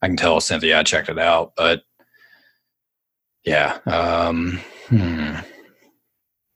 [0.01, 1.53] I can tell Cynthia I checked it out.
[1.57, 1.83] But
[3.45, 5.35] yeah, um, hmm.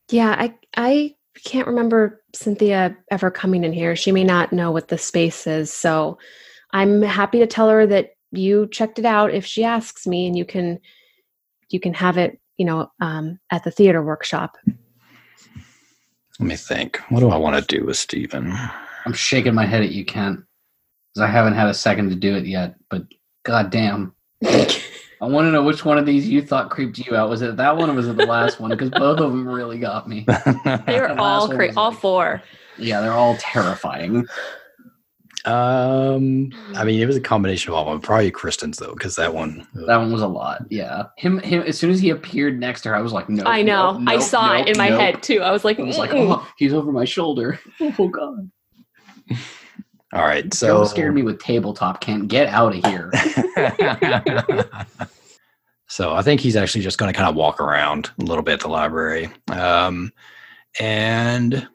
[0.09, 3.95] Yeah, I I can't remember Cynthia ever coming in here.
[3.95, 6.17] She may not know what the space is, so
[6.71, 10.37] I'm happy to tell her that you checked it out if she asks me, and
[10.37, 10.79] you can
[11.69, 14.57] you can have it, you know, um, at the theater workshop.
[16.39, 16.97] let me think.
[17.09, 18.53] What do I want to do with Stephen?
[19.05, 20.41] I'm shaking my head at you, Kent,
[21.13, 22.75] because I haven't had a second to do it yet.
[22.89, 23.03] But
[23.43, 24.13] goddamn,
[24.45, 27.29] I want to know which one of these you thought creeped you out.
[27.29, 28.69] Was it that one or was it the last one?
[28.71, 30.25] Because both of them really got me.
[30.65, 32.43] They The were all one cra- all like- four.
[32.77, 34.27] Yeah, they're all terrifying.
[35.47, 38.01] Um, I mean, it was a combination of all of them.
[38.01, 39.65] Probably Kristin's though, because that one.
[39.87, 40.65] That one was a lot.
[40.69, 41.39] Yeah, him.
[41.39, 41.61] Him.
[41.61, 43.43] As soon as he appeared next to her, I was like, no.
[43.45, 43.93] I know.
[43.93, 44.99] nope, I nope, saw nope, it in my nope.
[44.99, 45.41] head too.
[45.41, 47.59] I was like, I was like, oh, he's over my shoulder.
[47.99, 48.51] Oh god.
[50.13, 52.01] All right, So so scared me with tabletop.
[52.01, 53.11] Can't get out of here.
[55.87, 58.53] so I think he's actually just going to kind of walk around a little bit
[58.53, 60.11] at the library um,
[60.79, 61.67] and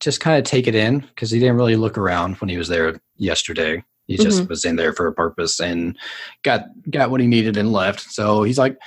[0.00, 2.68] just kind of take it in because he didn't really look around when he was
[2.68, 3.82] there yesterday.
[4.06, 5.98] He just was in there for a purpose and
[6.44, 8.00] got got what he needed and left.
[8.00, 8.78] So he's like,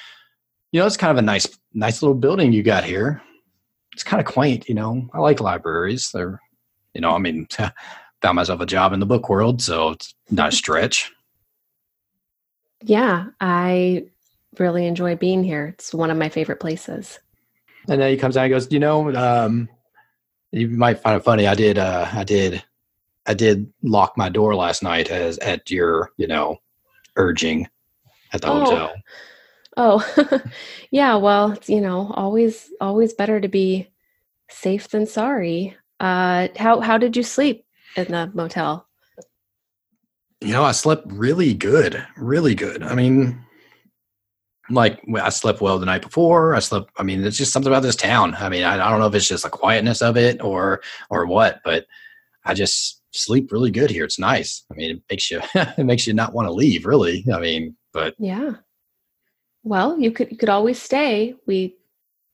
[0.72, 3.22] you know, it's kind of a nice nice little building you got here.
[3.94, 5.10] It's kind of quaint, you know.
[5.14, 6.12] I like libraries.
[6.14, 6.40] They're,
[6.94, 7.48] you know, I mean,
[8.22, 11.12] found myself a job in the book world, so it's not a stretch.
[12.84, 14.06] yeah, I
[14.58, 15.68] really enjoy being here.
[15.68, 17.20] It's one of my favorite places.
[17.88, 19.70] And then he comes out and goes, you know, um,
[20.52, 21.48] you might find it funny.
[21.48, 22.64] I did, uh, I did,
[23.26, 26.58] I did lock my door last night as at your, you know,
[27.16, 27.68] urging
[28.34, 28.60] at the Oh.
[28.60, 28.96] hotel?
[29.78, 30.42] Oh,
[30.92, 31.16] yeah.
[31.16, 33.88] Well, you know, always, always better to be
[34.50, 35.76] safe than sorry.
[36.00, 38.88] Uh, how how did you sleep in the motel?
[40.42, 42.82] You know, I slept really good, really good.
[42.82, 43.46] I mean,
[44.70, 46.56] like I slept well the night before.
[46.56, 46.92] I slept.
[46.98, 48.36] I mean, it's just something about this town.
[48.36, 51.26] I mean, I, I don't know if it's just the quietness of it or or
[51.26, 51.86] what, but
[52.46, 54.04] I just sleep really good here.
[54.06, 54.64] It's nice.
[54.72, 56.86] I mean, it makes you it makes you not want to leave.
[56.86, 57.26] Really.
[57.34, 58.54] I mean, but Yeah.
[59.64, 61.36] Well, you could you could always stay.
[61.46, 61.76] We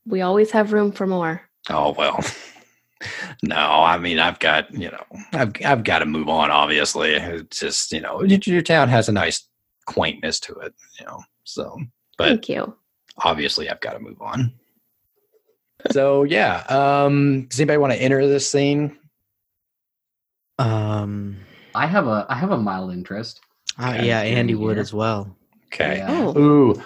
[0.06, 1.42] we always have room for more.
[1.70, 2.20] oh well.
[3.44, 6.50] No, I mean I've got you know I've I've got to move on.
[6.50, 9.48] Obviously, it's just you know your, your town has a nice
[9.86, 10.74] quaintness to it.
[11.00, 11.78] You know, so
[12.18, 12.76] but Thank you.
[13.24, 14.54] obviously I've got to move on.
[15.92, 18.98] So yeah, um, does anybody want to enter this scene?
[20.58, 21.38] Um,
[21.76, 23.40] I have a I have a mild interest.
[23.80, 24.08] uh, Okay.
[24.08, 24.82] yeah, Andy would Yeah.
[24.82, 25.36] as well.
[25.68, 25.98] Okay.
[25.98, 26.08] Yeah.
[26.10, 26.84] Oh, Ooh,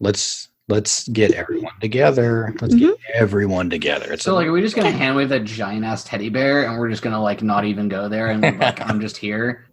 [0.00, 2.54] let's let's get everyone together.
[2.60, 4.12] Let's get everyone together.
[4.12, 6.64] It's So a- like, are we just gonna hand wave that giant ass teddy bear,
[6.68, 9.66] and we're just gonna like not even go there, and like, I'm just here.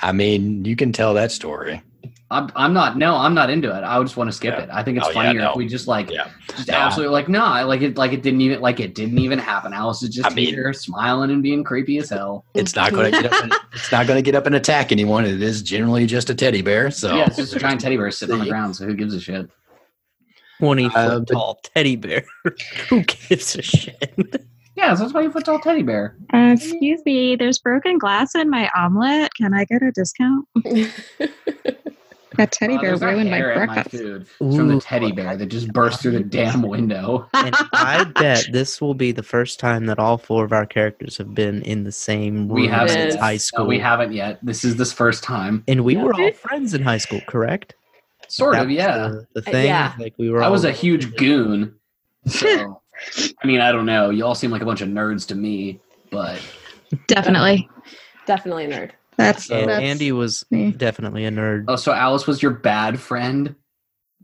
[0.00, 1.82] I mean, you can tell that story.
[2.32, 2.96] I'm, I'm not.
[2.96, 3.82] No, I'm not into it.
[3.82, 4.62] I just want to skip Yeah.
[4.64, 4.70] it.
[4.72, 5.50] I think it's Oh, yeah, funnier no.
[5.50, 6.28] if we just like Yeah.
[6.54, 6.74] just No.
[6.74, 9.72] absolutely like no, like it like it didn't even like it didn't even happen.
[9.72, 12.44] Alice is just I mean- here smiling and being creepy as hell.
[12.54, 13.42] It's not going to get up.
[13.42, 15.24] And, it's not going to get up and attack anyone.
[15.26, 16.90] It is generally just a teddy bear.
[16.92, 18.76] So yeah, it's just a giant teddy bear sitting on the ground.
[18.76, 19.50] So who gives a shit?
[20.60, 22.24] Twenty foot Uh, but- tall teddy bear.
[22.90, 24.46] Who gives a shit?
[24.76, 26.16] Yeah, so that's why you put tall teddy bear.
[26.32, 29.34] Uh, excuse me, there's broken glass in my omelet.
[29.34, 30.46] Can I get a discount?
[32.36, 33.96] That teddy bear there's not ruined my hair at breakfast.
[34.02, 34.22] food.
[34.22, 37.28] It's from the teddy bear that just burst through the damn window.
[37.34, 41.16] and I bet this will be the first time that all four of our characters
[41.18, 42.90] have been in the same room We haven't.
[42.90, 43.20] since Yes.
[43.20, 43.66] high No, school.
[43.66, 44.38] we haven't yet.
[44.42, 45.64] This is this first time.
[45.66, 47.74] and we were all friends in high school, correct?
[48.28, 49.08] Sort That of, yeah.
[49.08, 49.92] The, the Uh, thing, yeah.
[49.98, 50.42] like we were.
[50.42, 51.74] I was a huge goon.
[52.26, 52.80] So,
[53.42, 54.10] I mean, I don't know.
[54.10, 56.40] You all seem like a bunch of nerds to me, but
[57.08, 57.68] Definitely.
[58.26, 58.90] Definitely a nerd.
[59.20, 60.72] That's, And that's Andy was me.
[60.72, 61.64] definitely a nerd.
[61.68, 63.54] oh, so Alice was your bad friend.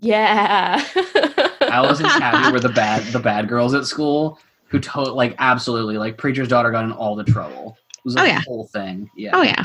[0.01, 0.85] Yeah.
[1.63, 5.97] Alice and Tabby were the bad the bad girls at school who told like absolutely
[5.99, 7.77] like preacher's daughter got in all the trouble.
[7.99, 8.39] It was Oh, yeah.
[8.41, 9.11] the whole thing.
[9.17, 9.31] Yeah.
[9.33, 9.63] Oh yeah,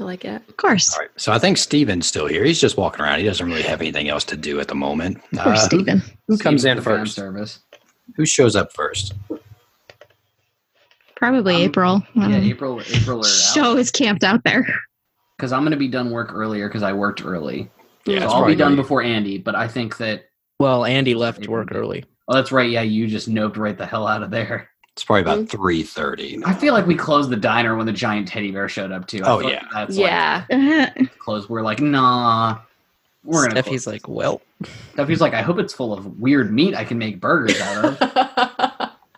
[0.00, 0.42] I like it.
[0.48, 0.92] of course.
[0.94, 1.10] all right.
[1.16, 2.44] So I think Steven's still here.
[2.44, 3.20] He's just walking around.
[3.20, 5.20] He doesn't really have anything else to do at the moment.
[5.34, 6.02] Poor Uh, who, Steven.
[6.28, 7.14] who comes Steven in for first?
[7.14, 7.60] Service.
[8.16, 9.14] Who shows up first?
[11.32, 12.02] Probably Um, April.
[12.14, 12.82] Yeah, April.
[12.92, 14.66] April or show is camped out there.
[15.38, 17.70] because I'm gonna be done work earlier because I worked early.
[18.06, 19.38] Yeah, so I'll be done gonna- before Andy.
[19.38, 20.26] But I think that
[20.60, 21.76] Well, Andy left April work did.
[21.78, 22.04] early.
[22.28, 22.68] oh, that's right.
[22.70, 24.68] Yeah, you just noped right the hell out of there.
[24.92, 25.48] It's probably about Mm.
[25.48, 26.40] three thirty.
[26.44, 29.22] I feel like we closed the diner when the giant teddy bear showed up too.
[29.24, 29.68] I Oh, feel like yeah.
[29.72, 30.44] that's Yeah.
[30.96, 31.48] like closed.
[31.48, 32.58] We're like, nah,
[33.24, 33.60] we're gonna.
[33.62, 34.70] Steffie's close like, well, this.
[34.94, 38.54] Steffie's like, I hope it's full of weird meat I can make burgers out of.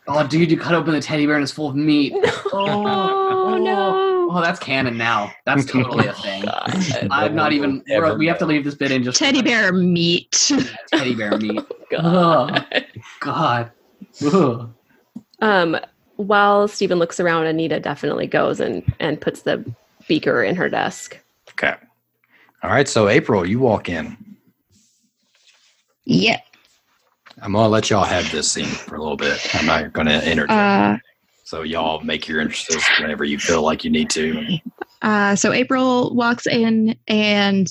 [0.08, 2.12] oh, dude, you cut open the teddy bear and it's full of meat.
[2.52, 4.06] oh no.
[4.28, 5.32] Oh, that's canon now.
[5.44, 6.44] That's totally a thing.
[6.44, 7.08] God.
[7.10, 7.82] I'm not even.
[7.88, 10.50] We're, we have to leave this bit in just Teddy bear meat.
[10.92, 11.60] Teddy bear meat.
[11.90, 12.66] God.
[13.20, 13.70] God.
[14.24, 14.70] Ugh.
[15.40, 15.78] Um,
[16.16, 19.64] while Stephen looks around, Anita definitely goes and and puts the
[20.08, 21.18] beaker in her desk.
[21.50, 21.74] Okay.
[22.62, 22.88] All right.
[22.88, 24.16] So April, you walk in.
[26.04, 26.40] Yeah.
[27.42, 29.38] I'm gonna let y'all have this scene for a little bit.
[29.54, 30.50] I'm not gonna interject.
[30.50, 30.96] Uh,
[31.44, 34.58] so y'all make your entrances whenever you feel like you need to.
[35.02, 37.68] uh, so April walks in and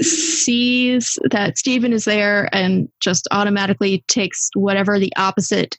[0.00, 5.78] sees that Stephen is there and just automatically takes whatever the opposite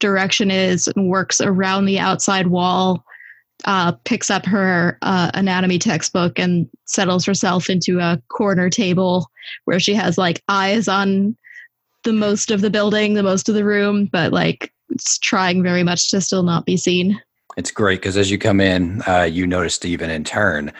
[0.00, 3.04] direction is and works around the outside wall.
[3.66, 9.30] Uh, picks up her uh, anatomy textbook and settles herself into a corner table
[9.64, 11.34] where she has like eyes on
[12.04, 15.82] the most of the building, the most of the room, but like it's trying very
[15.82, 17.20] much to still not be seen.
[17.56, 20.72] It's great because as you come in, uh, you notice Steven in turn,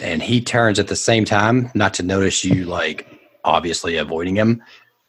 [0.00, 3.06] and he turns at the same time, not to notice you like
[3.44, 4.62] obviously avoiding him,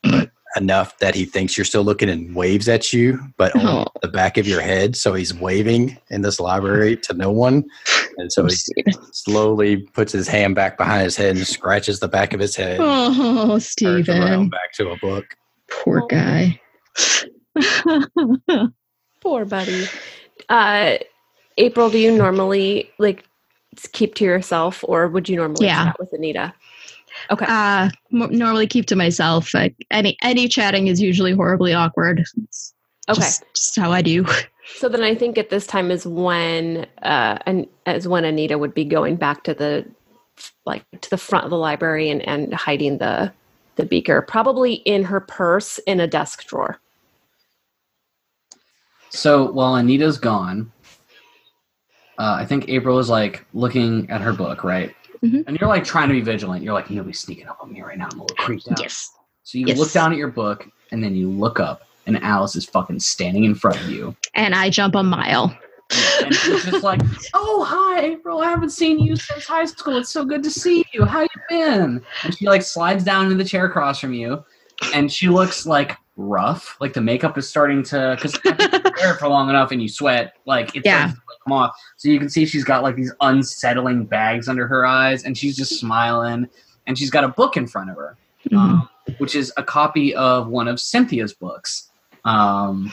[0.04, 3.86] but enough that he thinks you're still looking and waves at you, but on Oh.
[4.02, 4.96] the back of your head.
[4.96, 7.64] So he's waving in this library to no one,
[8.18, 8.56] and so he
[9.12, 12.80] slowly puts his hand back behind his head and scratches the back of his head.
[12.82, 14.50] Oh, turns around Stephen.
[14.50, 15.26] back to a book.
[15.72, 16.08] Poor Oh.
[16.08, 16.60] guy.
[19.22, 19.86] Poor buddy.
[20.50, 20.98] Uh,
[21.58, 23.24] April, do you normally like
[23.92, 25.86] keep to yourself, or would you normally Yeah.
[25.86, 26.54] chat with Anita?
[27.32, 27.46] Okay.
[27.48, 29.54] uh, m- normally keep to myself.
[29.54, 32.20] Like any any chatting is usually horribly awkward.
[32.38, 32.74] It's
[33.10, 33.16] Okay.
[33.22, 34.26] just, just how I do.
[34.76, 38.74] So then I think at this time is when uh and as when Anita would
[38.74, 39.86] be going back to the
[40.66, 43.32] like to the front of the library and, and hiding the
[43.78, 46.80] the beaker, probably in her purse in a desk drawer.
[49.10, 50.72] So while Anita's gone,
[52.20, 54.94] uh, I think April is like looking at her book, right?
[55.24, 55.46] Mhm.
[55.48, 56.64] And you're like trying to be vigilant.
[56.64, 58.10] You're like, nobody's sneaking up on me right now.
[58.12, 58.80] I'm a little creeped out.
[58.80, 59.12] Yes.
[59.44, 59.78] So you Yes.
[59.78, 63.46] look down at your book, and then you look up, and Alice is fucking standing
[63.46, 64.16] in front of you.
[64.34, 65.58] And I jump a mile.
[66.24, 67.02] And she's just like,
[67.34, 68.42] "Oh, hi, April.
[68.42, 69.98] I haven't seen you since high school.
[69.98, 71.06] It's so good to see you.
[71.06, 74.44] How you been?" And she like slides down into the chair across from you,
[74.94, 76.76] and she looks like rough.
[76.82, 80.34] Like the makeup is starting to because wear it for long enough and you sweat,
[80.46, 81.06] like it's Yeah.
[81.06, 81.16] like,
[81.46, 81.76] come off.
[81.98, 85.56] So you can see she's got like these unsettling bags under her eyes, and she's
[85.56, 86.50] just smiling.
[86.88, 88.18] And she's got a book in front of her
[88.50, 88.58] Mhm.
[88.58, 91.90] um, which is a copy of one of Cynthia's books.
[92.26, 92.92] Um,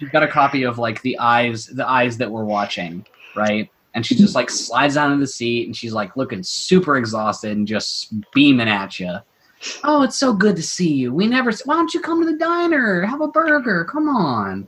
[0.00, 3.70] she's got a copy of like the eyes, the eyes that we're watching, right?
[3.94, 7.56] And she just like slides down in the seat, and she's like looking super exhausted
[7.56, 9.16] and just beaming at you.
[9.84, 11.12] Oh, it's so good to see you.
[11.12, 11.52] We never.
[11.64, 13.02] Why don't you come to the diner?
[13.02, 13.84] Have a burger.
[13.84, 14.66] Come on.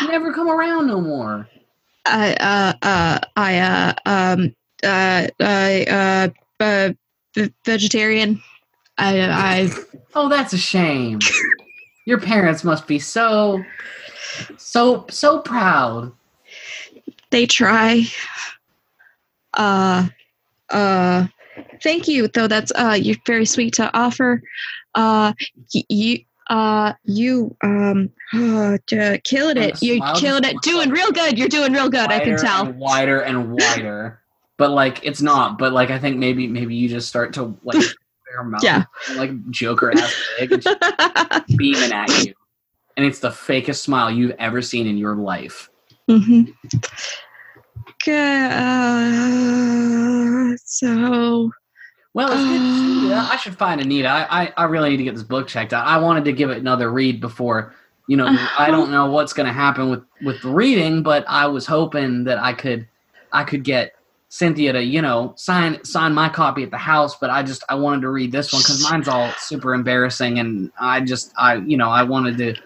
[0.00, 1.48] You never come around no more.
[2.06, 4.54] I uh uh I uh um
[4.84, 5.84] uh I
[6.60, 6.92] uh, uh
[7.34, 8.40] v- vegetarian.
[8.96, 9.70] I I
[10.14, 11.20] Oh, that's a shame.
[12.06, 13.62] Your parents must be so,
[14.70, 16.12] so, so proud.
[17.30, 18.04] they try.
[19.54, 20.08] Uh
[20.70, 21.26] uh
[21.82, 24.42] thank you though that's uh you're very sweet to offer.
[24.94, 25.32] Uh
[25.74, 26.18] y- you
[26.50, 29.74] uh you um uh, And it.
[29.74, 29.82] Just
[30.20, 30.56] killing it.
[30.62, 31.38] Doing real good.
[31.38, 32.10] You're doing real good.
[32.10, 32.66] I can tell.
[32.66, 34.20] and wider and wider.
[34.58, 35.58] but like it's not.
[35.58, 37.82] But like I think maybe maybe you just start to like
[38.62, 38.84] Yeah.
[39.16, 40.62] like Joker ass big
[41.56, 42.34] beaming at you,
[42.98, 45.70] and it's the fakest smile you've ever seen in your life.
[46.10, 46.50] Mm-hmm.
[48.10, 48.56] Uh,
[50.64, 51.52] so
[52.12, 53.14] Well, it's good to.
[53.14, 54.08] I should find Anita.
[54.08, 55.86] I, I I really need to get this book checked out.
[55.86, 57.72] I wanted to give it another read before.
[58.08, 58.26] You know,
[58.58, 62.24] I don't know what's going to happen with with the reading, but I was hoping
[62.24, 62.88] that I could
[63.32, 63.94] I could get
[64.28, 67.16] Cynthia to you know sign sign my copy at the house.
[67.16, 70.72] But I just I wanted to read this one because mine's all super embarrassing, and
[70.80, 72.56] I just I you know I wanted to.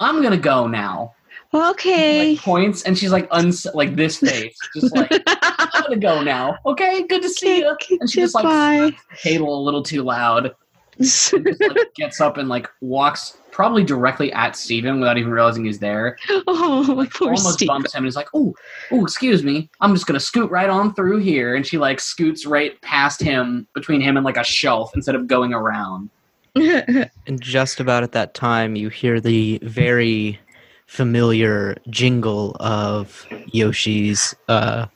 [0.00, 1.14] I'm gonna go now.
[1.52, 2.30] okay.
[2.30, 6.56] Like points, and she's like uns like this face, just like I'm gonna go now.
[6.66, 7.76] Okay, good to see you.
[8.00, 10.54] And she just like table a little too loud
[11.00, 15.78] just like gets up and like walks probably directly at Steven without even realizing he's
[15.78, 16.16] there.
[16.28, 18.54] oh, poor Almost bumps him and is like, "Oh,
[18.90, 19.70] oh, excuse me.
[19.80, 23.66] I'm just gonna scoot right on through here." And she like scoots right past him,
[23.74, 26.10] between him and like a shelf, instead of going around.
[27.26, 30.38] And just about at that time, you hear the very
[30.86, 34.86] familiar jingle of Yoshi's uh,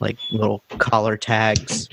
[0.00, 1.88] like little collar tags,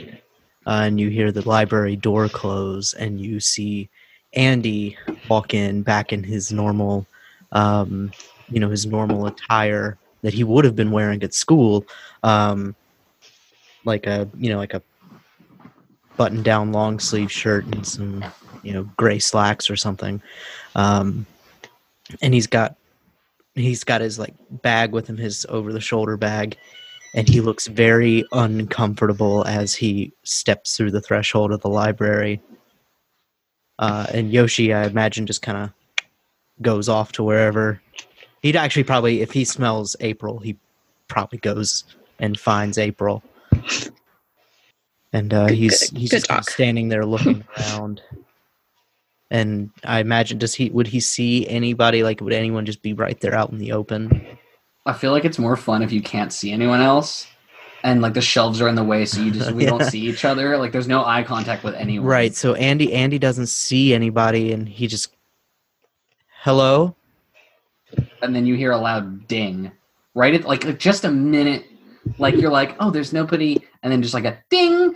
[0.66, 3.90] uh, and you hear the library door close, and you see
[4.34, 4.98] Andy
[5.30, 7.06] walk in back in his normal,
[7.52, 8.12] um,
[8.50, 11.86] you know, his normal attire that he would have been wearing at school,
[12.24, 12.76] um,
[13.86, 14.82] like a you know like a
[16.18, 18.24] button down long sleeve shirt and some
[18.64, 20.22] you know gray slacks or something.
[20.76, 21.26] Um
[22.22, 22.76] and he's got
[23.56, 26.58] he's got his like bag with him his over the shoulder bag
[27.16, 32.42] and he looks very uncomfortable as he steps through the threshold of the library.
[33.80, 35.72] Uh and yoshi i imagine just kind of
[36.62, 37.82] goes off to wherever.
[38.42, 40.58] He'd actually probably if he smells april he
[41.08, 41.84] probably goes
[42.20, 43.24] and finds april.
[45.12, 48.02] And uh, he's good- he's good just standing there looking around
[49.32, 53.20] and i imagine does he would he see anybody like would anyone just be right
[53.22, 54.38] there out in the open
[54.86, 57.28] I feel like it's more fun if you can't see anyone else,
[57.84, 60.26] and like the shelves are in the way, so you just we don't see each
[60.26, 60.58] other.
[60.58, 62.08] Like there's no eye contact with anyone.
[62.08, 65.14] right so andy andy doesn't see anybody and he just
[66.42, 66.96] hello
[68.22, 69.72] and then you hear a loud ding
[70.16, 71.66] right at like, like just a minute
[72.18, 74.96] like you're like oh there's nobody and then just like a ding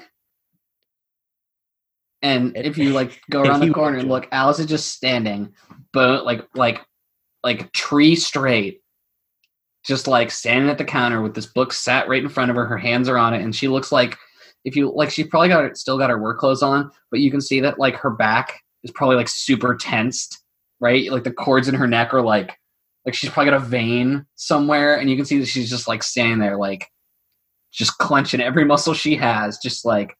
[2.23, 5.53] and if you like go around the corner and look alice is just standing
[5.91, 6.81] but like like
[7.43, 8.81] like tree straight
[9.85, 12.65] just like standing at the counter with this book sat right in front of her
[12.65, 14.17] her hands are on it and she looks like
[14.65, 17.41] if you like she's probably got still got her work clothes on but you can
[17.41, 20.43] see that like her back is probably like super tensed
[20.83, 21.09] right?
[21.09, 22.59] Like the cords in her neck are like
[23.05, 26.03] like she's probably got a vein somewhere and you can see that she's just like
[26.03, 26.87] standing there like
[27.71, 30.15] just clenching every muscle she has just like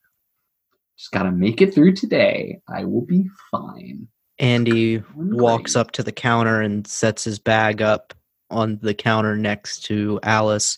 [0.98, 4.08] just gotta make it through today i will be fine
[4.40, 5.82] andy walks great.
[5.82, 8.14] up to the counter and sets his bag up
[8.50, 10.78] on the counter next to alice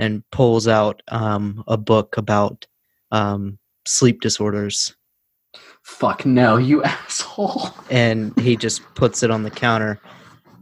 [0.00, 2.66] and pulls out um, a book about
[3.12, 4.96] um, sleep disorders.
[5.82, 7.68] Fuck no, you asshole.
[7.90, 10.00] And he just puts it on the counter.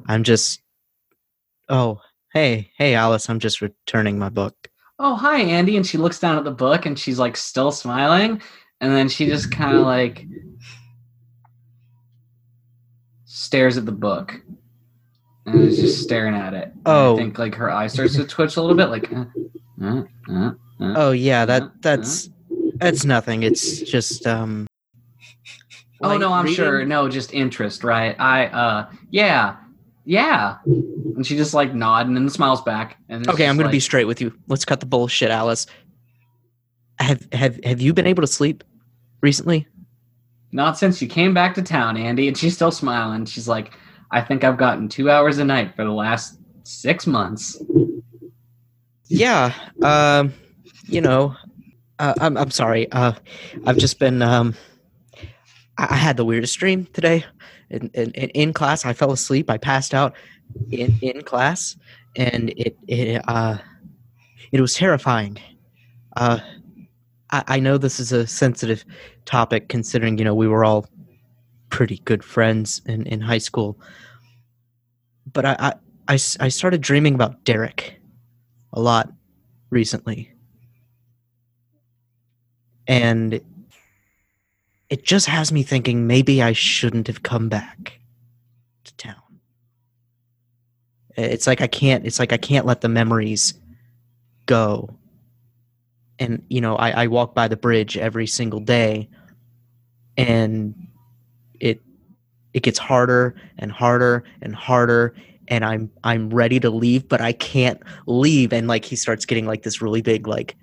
[0.09, 0.61] I'm just,
[1.69, 2.01] oh,
[2.33, 4.69] hey, hey, Alice, I'm just returning my book.
[4.99, 5.77] Oh, hi, Andy.
[5.77, 8.43] And she looks down at the book and she's like still smiling.
[8.81, 10.25] And then she just kind of like
[13.25, 14.41] stares at the book
[15.47, 16.65] and is just staring at it.
[16.75, 17.15] And Oh.
[17.15, 19.25] I think like her eye starts to twitch a little bit, like, uh,
[19.83, 20.51] uh, uh,
[20.81, 20.95] uh.
[20.97, 22.31] Oh yeah, Uh, that that's
[22.77, 23.43] that's nothing.
[23.43, 24.67] It's just um.
[26.01, 26.85] Oh like no, I'm reading- sure.
[26.85, 28.15] No, just interest, right?
[28.21, 29.57] I uh yeah.
[30.05, 30.59] Yeah.
[30.65, 32.97] And she just like nodding and then smiles back.
[33.09, 34.33] And Okay, I'm gonna be straight with you.
[34.47, 35.67] Let's cut the bullshit, Alice.
[37.01, 38.65] Have have have you been able to sleep
[39.21, 39.67] recently?
[40.53, 42.29] not since you came back to town, Andy.
[42.29, 43.25] And she's still smiling.
[43.25, 43.73] She's like,
[44.11, 47.61] I think I've gotten two hours a night for the last six months.
[49.07, 49.53] Yeah.
[49.83, 50.33] Um.
[50.87, 51.37] You know,
[51.99, 52.91] uh, I'm I'm sorry.
[52.93, 53.13] Uh,
[53.67, 54.55] I've just been um.
[55.77, 57.25] I, I had the weirdest dream today.
[57.71, 59.51] In, in in in class, I fell asleep.
[59.51, 60.15] I passed out
[60.71, 61.77] in in class,
[62.17, 63.59] and it it uh,
[64.51, 65.39] it was terrifying.
[66.17, 66.39] Uh,
[67.31, 68.85] I, I know this is a sensitive
[69.25, 70.87] topic, considering you know we were all
[71.71, 73.79] pretty good friends in in high school.
[75.33, 75.75] But I
[76.09, 78.01] I I started dreaming about Derek
[78.73, 79.13] a lot
[79.71, 80.33] recently.
[82.87, 83.41] And
[84.89, 88.01] it just has me thinking maybe I shouldn't have come back
[88.85, 89.15] to town.
[91.17, 93.55] It's like I can't it's like I can't let the memories
[94.47, 94.98] go.
[96.19, 99.09] And you know, I, I walk by the bridge every single day
[100.17, 100.75] and
[101.61, 101.81] it
[102.53, 105.15] it gets harder and harder and harder
[105.49, 108.53] and I'm I'm ready to leave, but I can't leave.
[108.53, 110.57] And like he starts getting like this really big like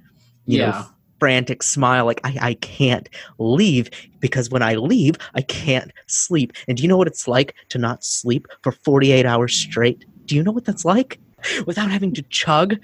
[0.46, 0.72] you Yeah.
[0.72, 0.86] know
[1.20, 3.08] frantic smile like I, I can't
[3.40, 3.90] leave
[4.20, 6.54] because when I leave I can't sleep.
[6.68, 10.06] And do you know what it's like to not sleep for 48 hours straight?
[10.28, 11.20] Do you know what that's like?
[11.68, 12.76] Without having to chug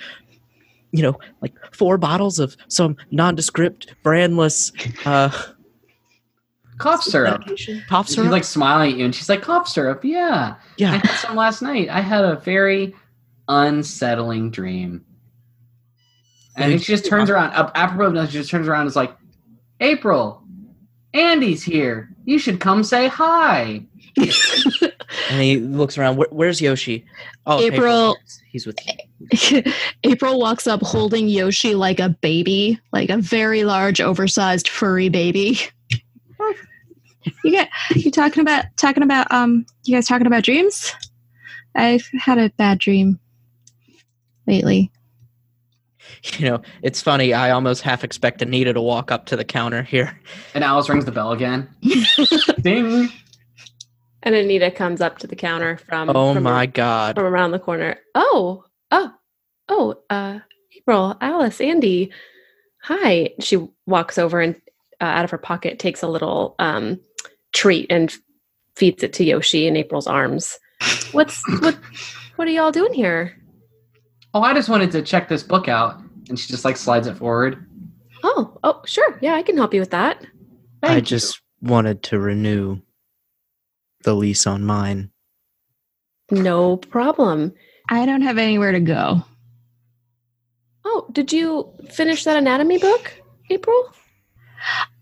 [0.91, 4.71] you know like four bottles of some nondescript brandless
[5.05, 5.29] uh
[6.77, 7.41] Cough syrup.
[7.41, 8.31] medication, cough She's syrup.
[8.31, 10.55] like smiling at you and she's like, cough syrup, yeah.
[10.77, 11.89] yeah." I had some last night.
[11.89, 12.95] I had a very
[13.47, 15.05] unsettling dream.
[16.55, 18.89] And then she just turns around, up apropos of nothing, she just turns around and
[18.89, 19.15] is like,
[19.79, 20.41] April,
[21.13, 22.09] Andy's here.
[22.25, 23.85] You should come say hi.
[25.30, 26.17] And he looks around.
[26.17, 27.05] Where, where's Yoshi?
[27.45, 28.17] Oh, April-
[28.51, 28.78] He's with.
[30.03, 35.59] April walks up holding Yoshi like a baby, like a very large, oversized, furry baby.
[37.43, 40.93] You get you talking about talking about um you guys talking about dreams?
[41.76, 43.19] I've had a bad dream
[44.47, 44.91] lately.
[46.38, 47.34] You know, it's funny.
[47.34, 50.19] I almost half expect Anita to walk up to the counter here.
[50.53, 51.69] And Alice rings the bell again.
[52.61, 53.09] Ding.
[54.24, 57.15] And Anita comes up to the counter from Oh from, my god!
[57.15, 57.95] from around the corner.
[58.13, 59.11] Oh, oh,
[59.69, 60.39] oh, uh,
[60.78, 62.11] April, Alice, Andy.
[62.84, 63.32] Hi.
[63.39, 64.55] She walks over and
[64.99, 66.99] uh, out of her pocket takes a little um,
[67.53, 68.13] treat and
[68.76, 70.57] feeds it to Yoshi in April's arms.
[71.11, 71.78] What's what?
[72.38, 73.38] What are y'all doing here?
[74.34, 76.01] Oh, I just wanted to check this book out.
[76.30, 77.65] And she just like slides it forward.
[78.24, 79.17] Oh, oh, sure.
[79.22, 80.26] Yeah, I can help you with that.
[80.84, 81.01] I you.
[81.01, 82.80] just wanted to renew
[84.04, 85.12] the lease on mine.
[86.30, 87.54] No problem.
[87.89, 89.24] I don't have anywhere to go.
[90.86, 93.14] Oh, did you finish that anatomy book,
[93.49, 93.93] April?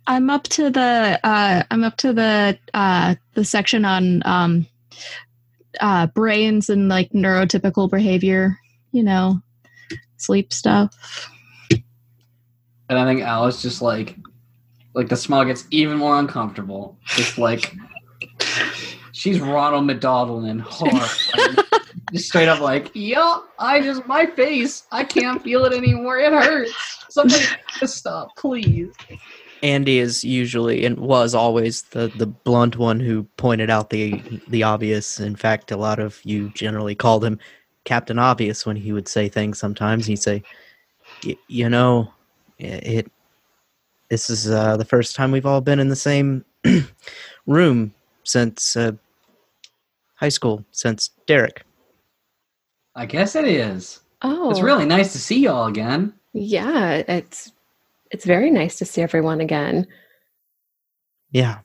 [0.07, 4.65] I'm up to the uh I'm up to the uh the section on um
[5.79, 8.57] uh brains and like neurotypical behavior,
[8.91, 9.41] you know,
[10.17, 10.95] sleep stuff.
[12.89, 14.15] And I think Alice just like,
[14.95, 16.97] like the smile gets even more uncomfortable.
[17.05, 17.75] Just like,
[19.11, 21.07] she's Ronald McDonald in horror.
[21.37, 21.65] Like,
[22.13, 26.17] just straight up like, yup, I just, my face, I can't feel it anymore.
[26.17, 27.05] It hurts.
[27.09, 27.43] Somebody
[27.79, 28.93] just stop, please.
[29.61, 34.63] Andy is usually and was always the the blunt one who pointed out the the
[34.63, 35.19] obvious.
[35.19, 37.39] In fact, a lot of you generally called him
[37.83, 39.59] Captain Obvious when he would say things.
[39.59, 40.43] Sometimes he'd say,
[41.25, 42.13] "Y- "You know,
[42.57, 43.11] it, it
[44.09, 46.45] this is uh, the first time we've all been in the same
[47.45, 47.93] room
[48.29, 48.91] since uh,
[50.15, 51.63] high school, since Derek."
[52.95, 54.01] I guess it is.
[54.21, 56.13] Oh, It's really nice to see y'all again.
[56.33, 57.03] yeah.
[57.07, 57.51] It's
[58.11, 59.87] it's very nice to see everyone again.
[61.31, 61.59] Yeah,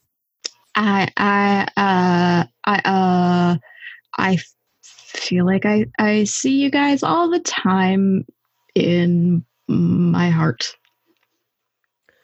[0.76, 3.56] I I uh I uh
[4.18, 8.26] I f- feel like I I see you guys all the time
[8.74, 10.76] in my heart.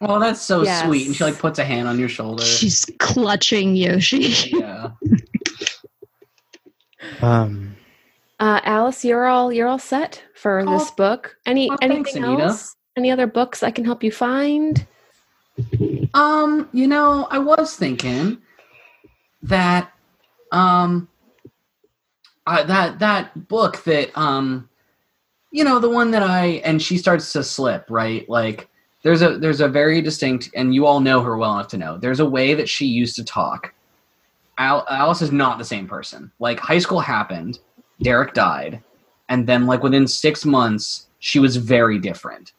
[0.03, 0.83] Oh, that's so Yes.
[0.87, 1.07] sweet.
[1.07, 2.43] And she like puts a hand on your shoulder.
[2.43, 4.19] She's clutching Yoshi.
[4.59, 4.91] yeah.
[7.23, 7.77] Um,
[8.39, 11.37] Uh, Alice, you're all you're all set for Oh, this book.
[11.45, 12.45] Any well, thanks, anything Anita.
[12.45, 12.77] else?
[12.97, 14.87] Any other books I can help you find?
[16.15, 18.39] Um, you know, I was thinking
[19.43, 19.93] that
[20.53, 21.09] um
[22.47, 24.69] uh, that that book that um
[25.53, 28.69] you know the one that I and she starts to slip right like
[29.03, 31.99] there's a there's a very distinct and you all know her well enough to know
[31.99, 33.73] there's a way that she used to talk.
[34.59, 36.31] Al- Alice is not the same person.
[36.39, 37.61] Like high school happened,
[38.03, 38.83] Derek died,
[39.31, 42.53] and then like within six months she was very different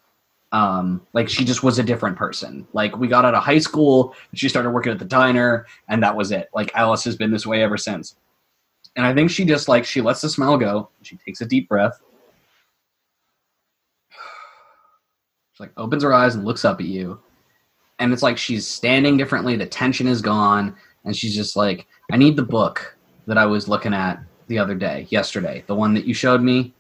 [0.52, 4.14] um like she just was a different person like we got out of high school
[4.34, 7.46] she started working at the diner and that was it like alice has been this
[7.46, 8.16] way ever since
[8.96, 11.70] and i think she just like she lets the smile go she takes a deep
[11.70, 12.02] breath
[15.62, 17.20] like opens her eyes and looks up at you
[18.00, 22.18] and it's like she's standing differently the tension is gone and she's just like i
[22.18, 22.98] need the book
[23.28, 26.74] that i was looking at the other day yesterday the one that you showed me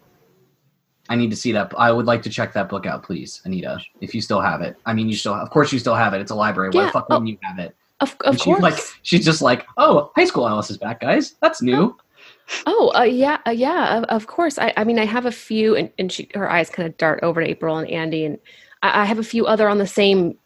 [1.09, 1.73] I need to see that.
[1.77, 4.77] I would like to check that book out, please, Anita, if you still have it.
[4.85, 6.21] I mean, you still, of course, you still have it.
[6.21, 6.69] It's a library.
[6.71, 7.75] Why the fuck oh, wouldn't you have it?
[7.99, 8.61] Of, of she's course.
[8.61, 11.35] like, she's just like, oh, high school Alice is back, guys.
[11.41, 11.97] That's new.
[12.65, 14.57] Oh, uh, yeah, uh, yeah, of, of course.
[14.57, 17.19] I, I mean, I have a few, and, and she, her eyes kind of dart
[17.23, 18.39] over to April and Andy, and
[18.83, 20.37] I, I have a few other on the same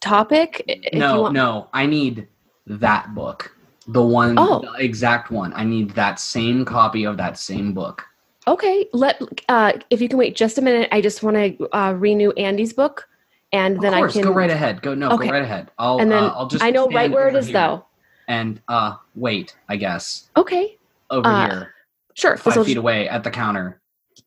[0.00, 0.64] topic.
[0.68, 2.26] i- if you no, no, I need
[2.66, 3.54] that book,
[3.86, 4.60] the one, Oh.
[4.60, 5.52] the exact one.
[5.54, 8.04] I need that same copy of that same book.
[8.46, 9.20] Okay, let
[9.50, 10.88] uh, if you can wait just a minute.
[10.90, 13.06] I just want to uh, renew Andy's book,
[13.52, 14.80] and Of then course, I can go right ahead.
[14.80, 15.26] Go no, Okay.
[15.26, 15.70] go right ahead.
[15.78, 16.64] I'll, And then uh, I'll just.
[16.64, 17.84] I know right where it is though.
[18.26, 20.78] And uh, wait, I guess Okay,
[21.10, 21.74] over Uh, here,
[22.14, 22.36] sure.
[22.38, 23.80] five feet away at the counter.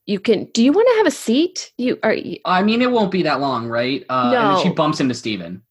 [0.06, 0.46] You can.
[0.54, 1.72] Do you want to have a seat?
[1.78, 2.14] You are.
[2.14, 4.04] you- I mean, it won't be that long, right?
[4.10, 5.62] Uh, And then she bumps into Steven.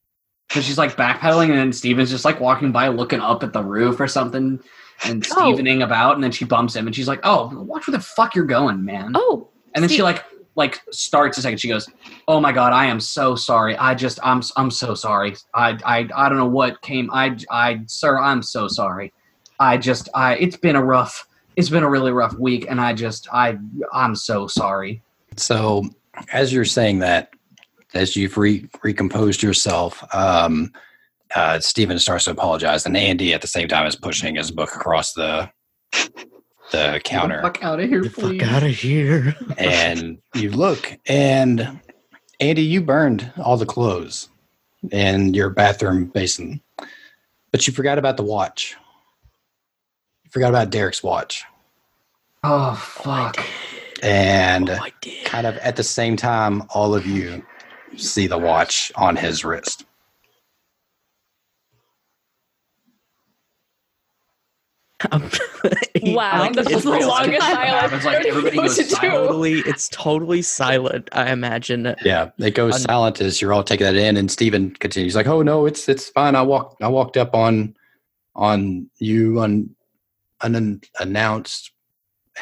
[0.50, 3.62] So she's like backpedaling, and then Steven's just like walking by, looking up at the
[3.62, 4.60] roof or something,
[5.04, 5.34] and Oh.
[5.52, 6.14] Stevening about.
[6.16, 8.84] And then she bumps him, and she's like, "Oh, watch where the fuck you're going,
[8.84, 10.24] man." Oh, and then she like
[10.56, 11.58] like starts a second.
[11.58, 11.88] She goes,
[12.26, 13.76] "Oh my god, I am so sorry.
[13.76, 15.36] I just I'm I'm so sorry.
[15.54, 17.10] I I I don't know what came.
[17.12, 19.12] I I sir, I'm so sorry.
[19.60, 21.26] I just I it's been a rough."
[21.56, 23.58] It's been a really rough week, and I just I
[23.92, 25.02] I'm so sorry.
[25.36, 25.84] So,
[26.32, 27.30] as you're saying that,
[27.94, 30.72] as you've re- recomposed yourself, um,
[31.34, 34.74] uh, Stephen starts to apologize, and Andy at the same time is pushing his book
[34.74, 35.50] across the
[35.92, 36.06] the
[36.72, 37.42] Get the counter.
[37.42, 38.40] fuck out of here, the please.
[38.40, 39.34] fuck out of here.
[39.58, 41.80] and you look, and
[42.38, 44.28] Andy, you burned all the clothes
[44.92, 46.60] in your bathroom basin,
[47.50, 48.76] but you forgot about the watch.
[50.30, 51.42] You forgot about Derek's watch,
[52.44, 53.36] Oh fuck.
[54.00, 55.24] and Oh, I did.
[55.24, 57.44] kind of at the same time, all of you
[57.96, 59.84] see the watch on his wrist.
[65.10, 65.22] Um,
[66.02, 67.08] wow, Like, that it's was the real.
[67.08, 67.70] longest silence.
[67.80, 72.80] happens, like, everybody goes to totally it's totally silent i imagine Yeah, it goes Un-
[72.82, 76.08] silent as you're all taking that in, and Stephen continues like, "Oh no, it's it's
[76.10, 76.36] fine.
[76.36, 77.74] I walked I walked up on
[78.36, 79.74] on you un,
[80.42, 81.72] unannounced,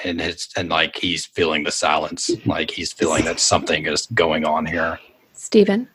[0.05, 4.44] and it's and like he's feeling the silence, like he's feeling that something is going
[4.44, 4.99] on here.
[5.34, 5.88] Stephen,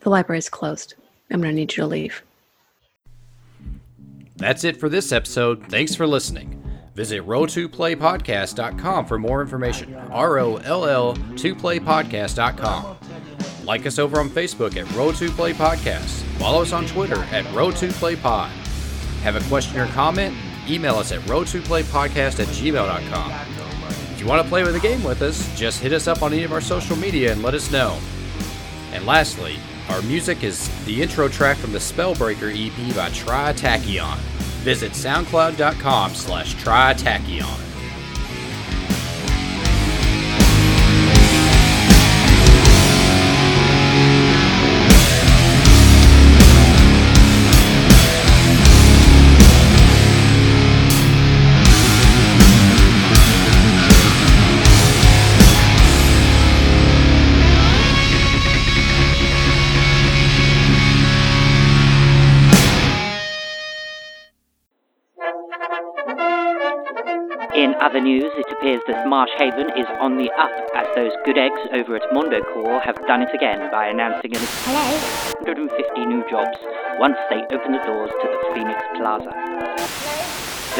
[0.00, 0.94] the library is closed.
[1.30, 2.22] I'm going to need you to leave.
[4.36, 5.66] That's it for this episode.
[5.68, 6.60] Thanks for listening.
[6.94, 9.94] Visit rolltoplaypodcast.com for more information.
[9.94, 12.96] R O L L 2playpodcast.com.
[13.64, 16.22] Like us over on Facebook at Roll To Play Podcast.
[16.38, 18.48] Follow us on Twitter at RollToPlayPod.
[19.22, 20.36] Have a question or comment?
[20.68, 23.32] Email us at rolltoplaypodcast at gmail.com.
[24.12, 26.32] If you want to play with a game with us, just hit us up on
[26.32, 27.98] any of our social media and let us know.
[28.92, 29.56] And lastly,
[29.88, 34.16] our music is the intro track from the Spellbreaker EP by Tritachyon.
[34.62, 37.73] Visit soundcloud.com slash Tritachyon.
[68.64, 72.40] Appears that Marsh Haven is on the up, as those good eggs over at Mondo
[72.54, 75.68] Core have done it again by announcing an 150
[76.06, 76.56] new jobs
[76.96, 79.28] once they open the doors to the Phoenix Plaza.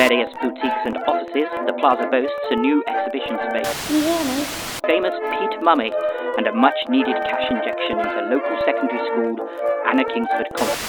[0.00, 4.80] Various boutiques and offices, the plaza boasts a new exhibition space.
[4.88, 5.92] Famous Pete Mummy,
[6.38, 9.46] and a much needed cash injection into local secondary school
[9.84, 10.84] Anna Kingsford College.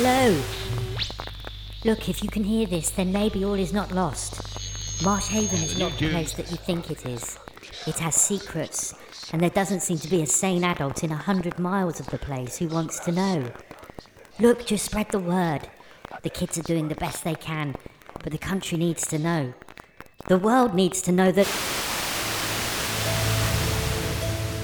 [0.00, 0.40] Hello.
[1.84, 4.63] Look, if you can hear this, then maybe all is not lost.
[5.02, 7.36] Marsh Haven is not the place that you think it is.
[7.86, 8.94] It has secrets,
[9.32, 12.18] and there doesn't seem to be a sane adult in a hundred miles of the
[12.18, 13.50] place who wants to know.
[14.38, 15.68] Look, just spread the word.
[16.22, 17.74] The kids are doing the best they can,
[18.22, 19.52] but the country needs to know.
[20.28, 21.46] The world needs to know that.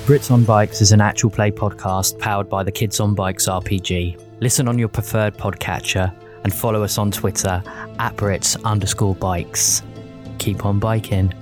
[0.06, 4.40] Brits on Bikes is an actual play podcast powered by the Kids on Bikes RPG.
[4.40, 6.14] Listen on your preferred podcatcher
[6.44, 7.62] and follow us on Twitter
[7.98, 9.82] at Brits underscore bikes.
[10.40, 11.39] Keep on biking.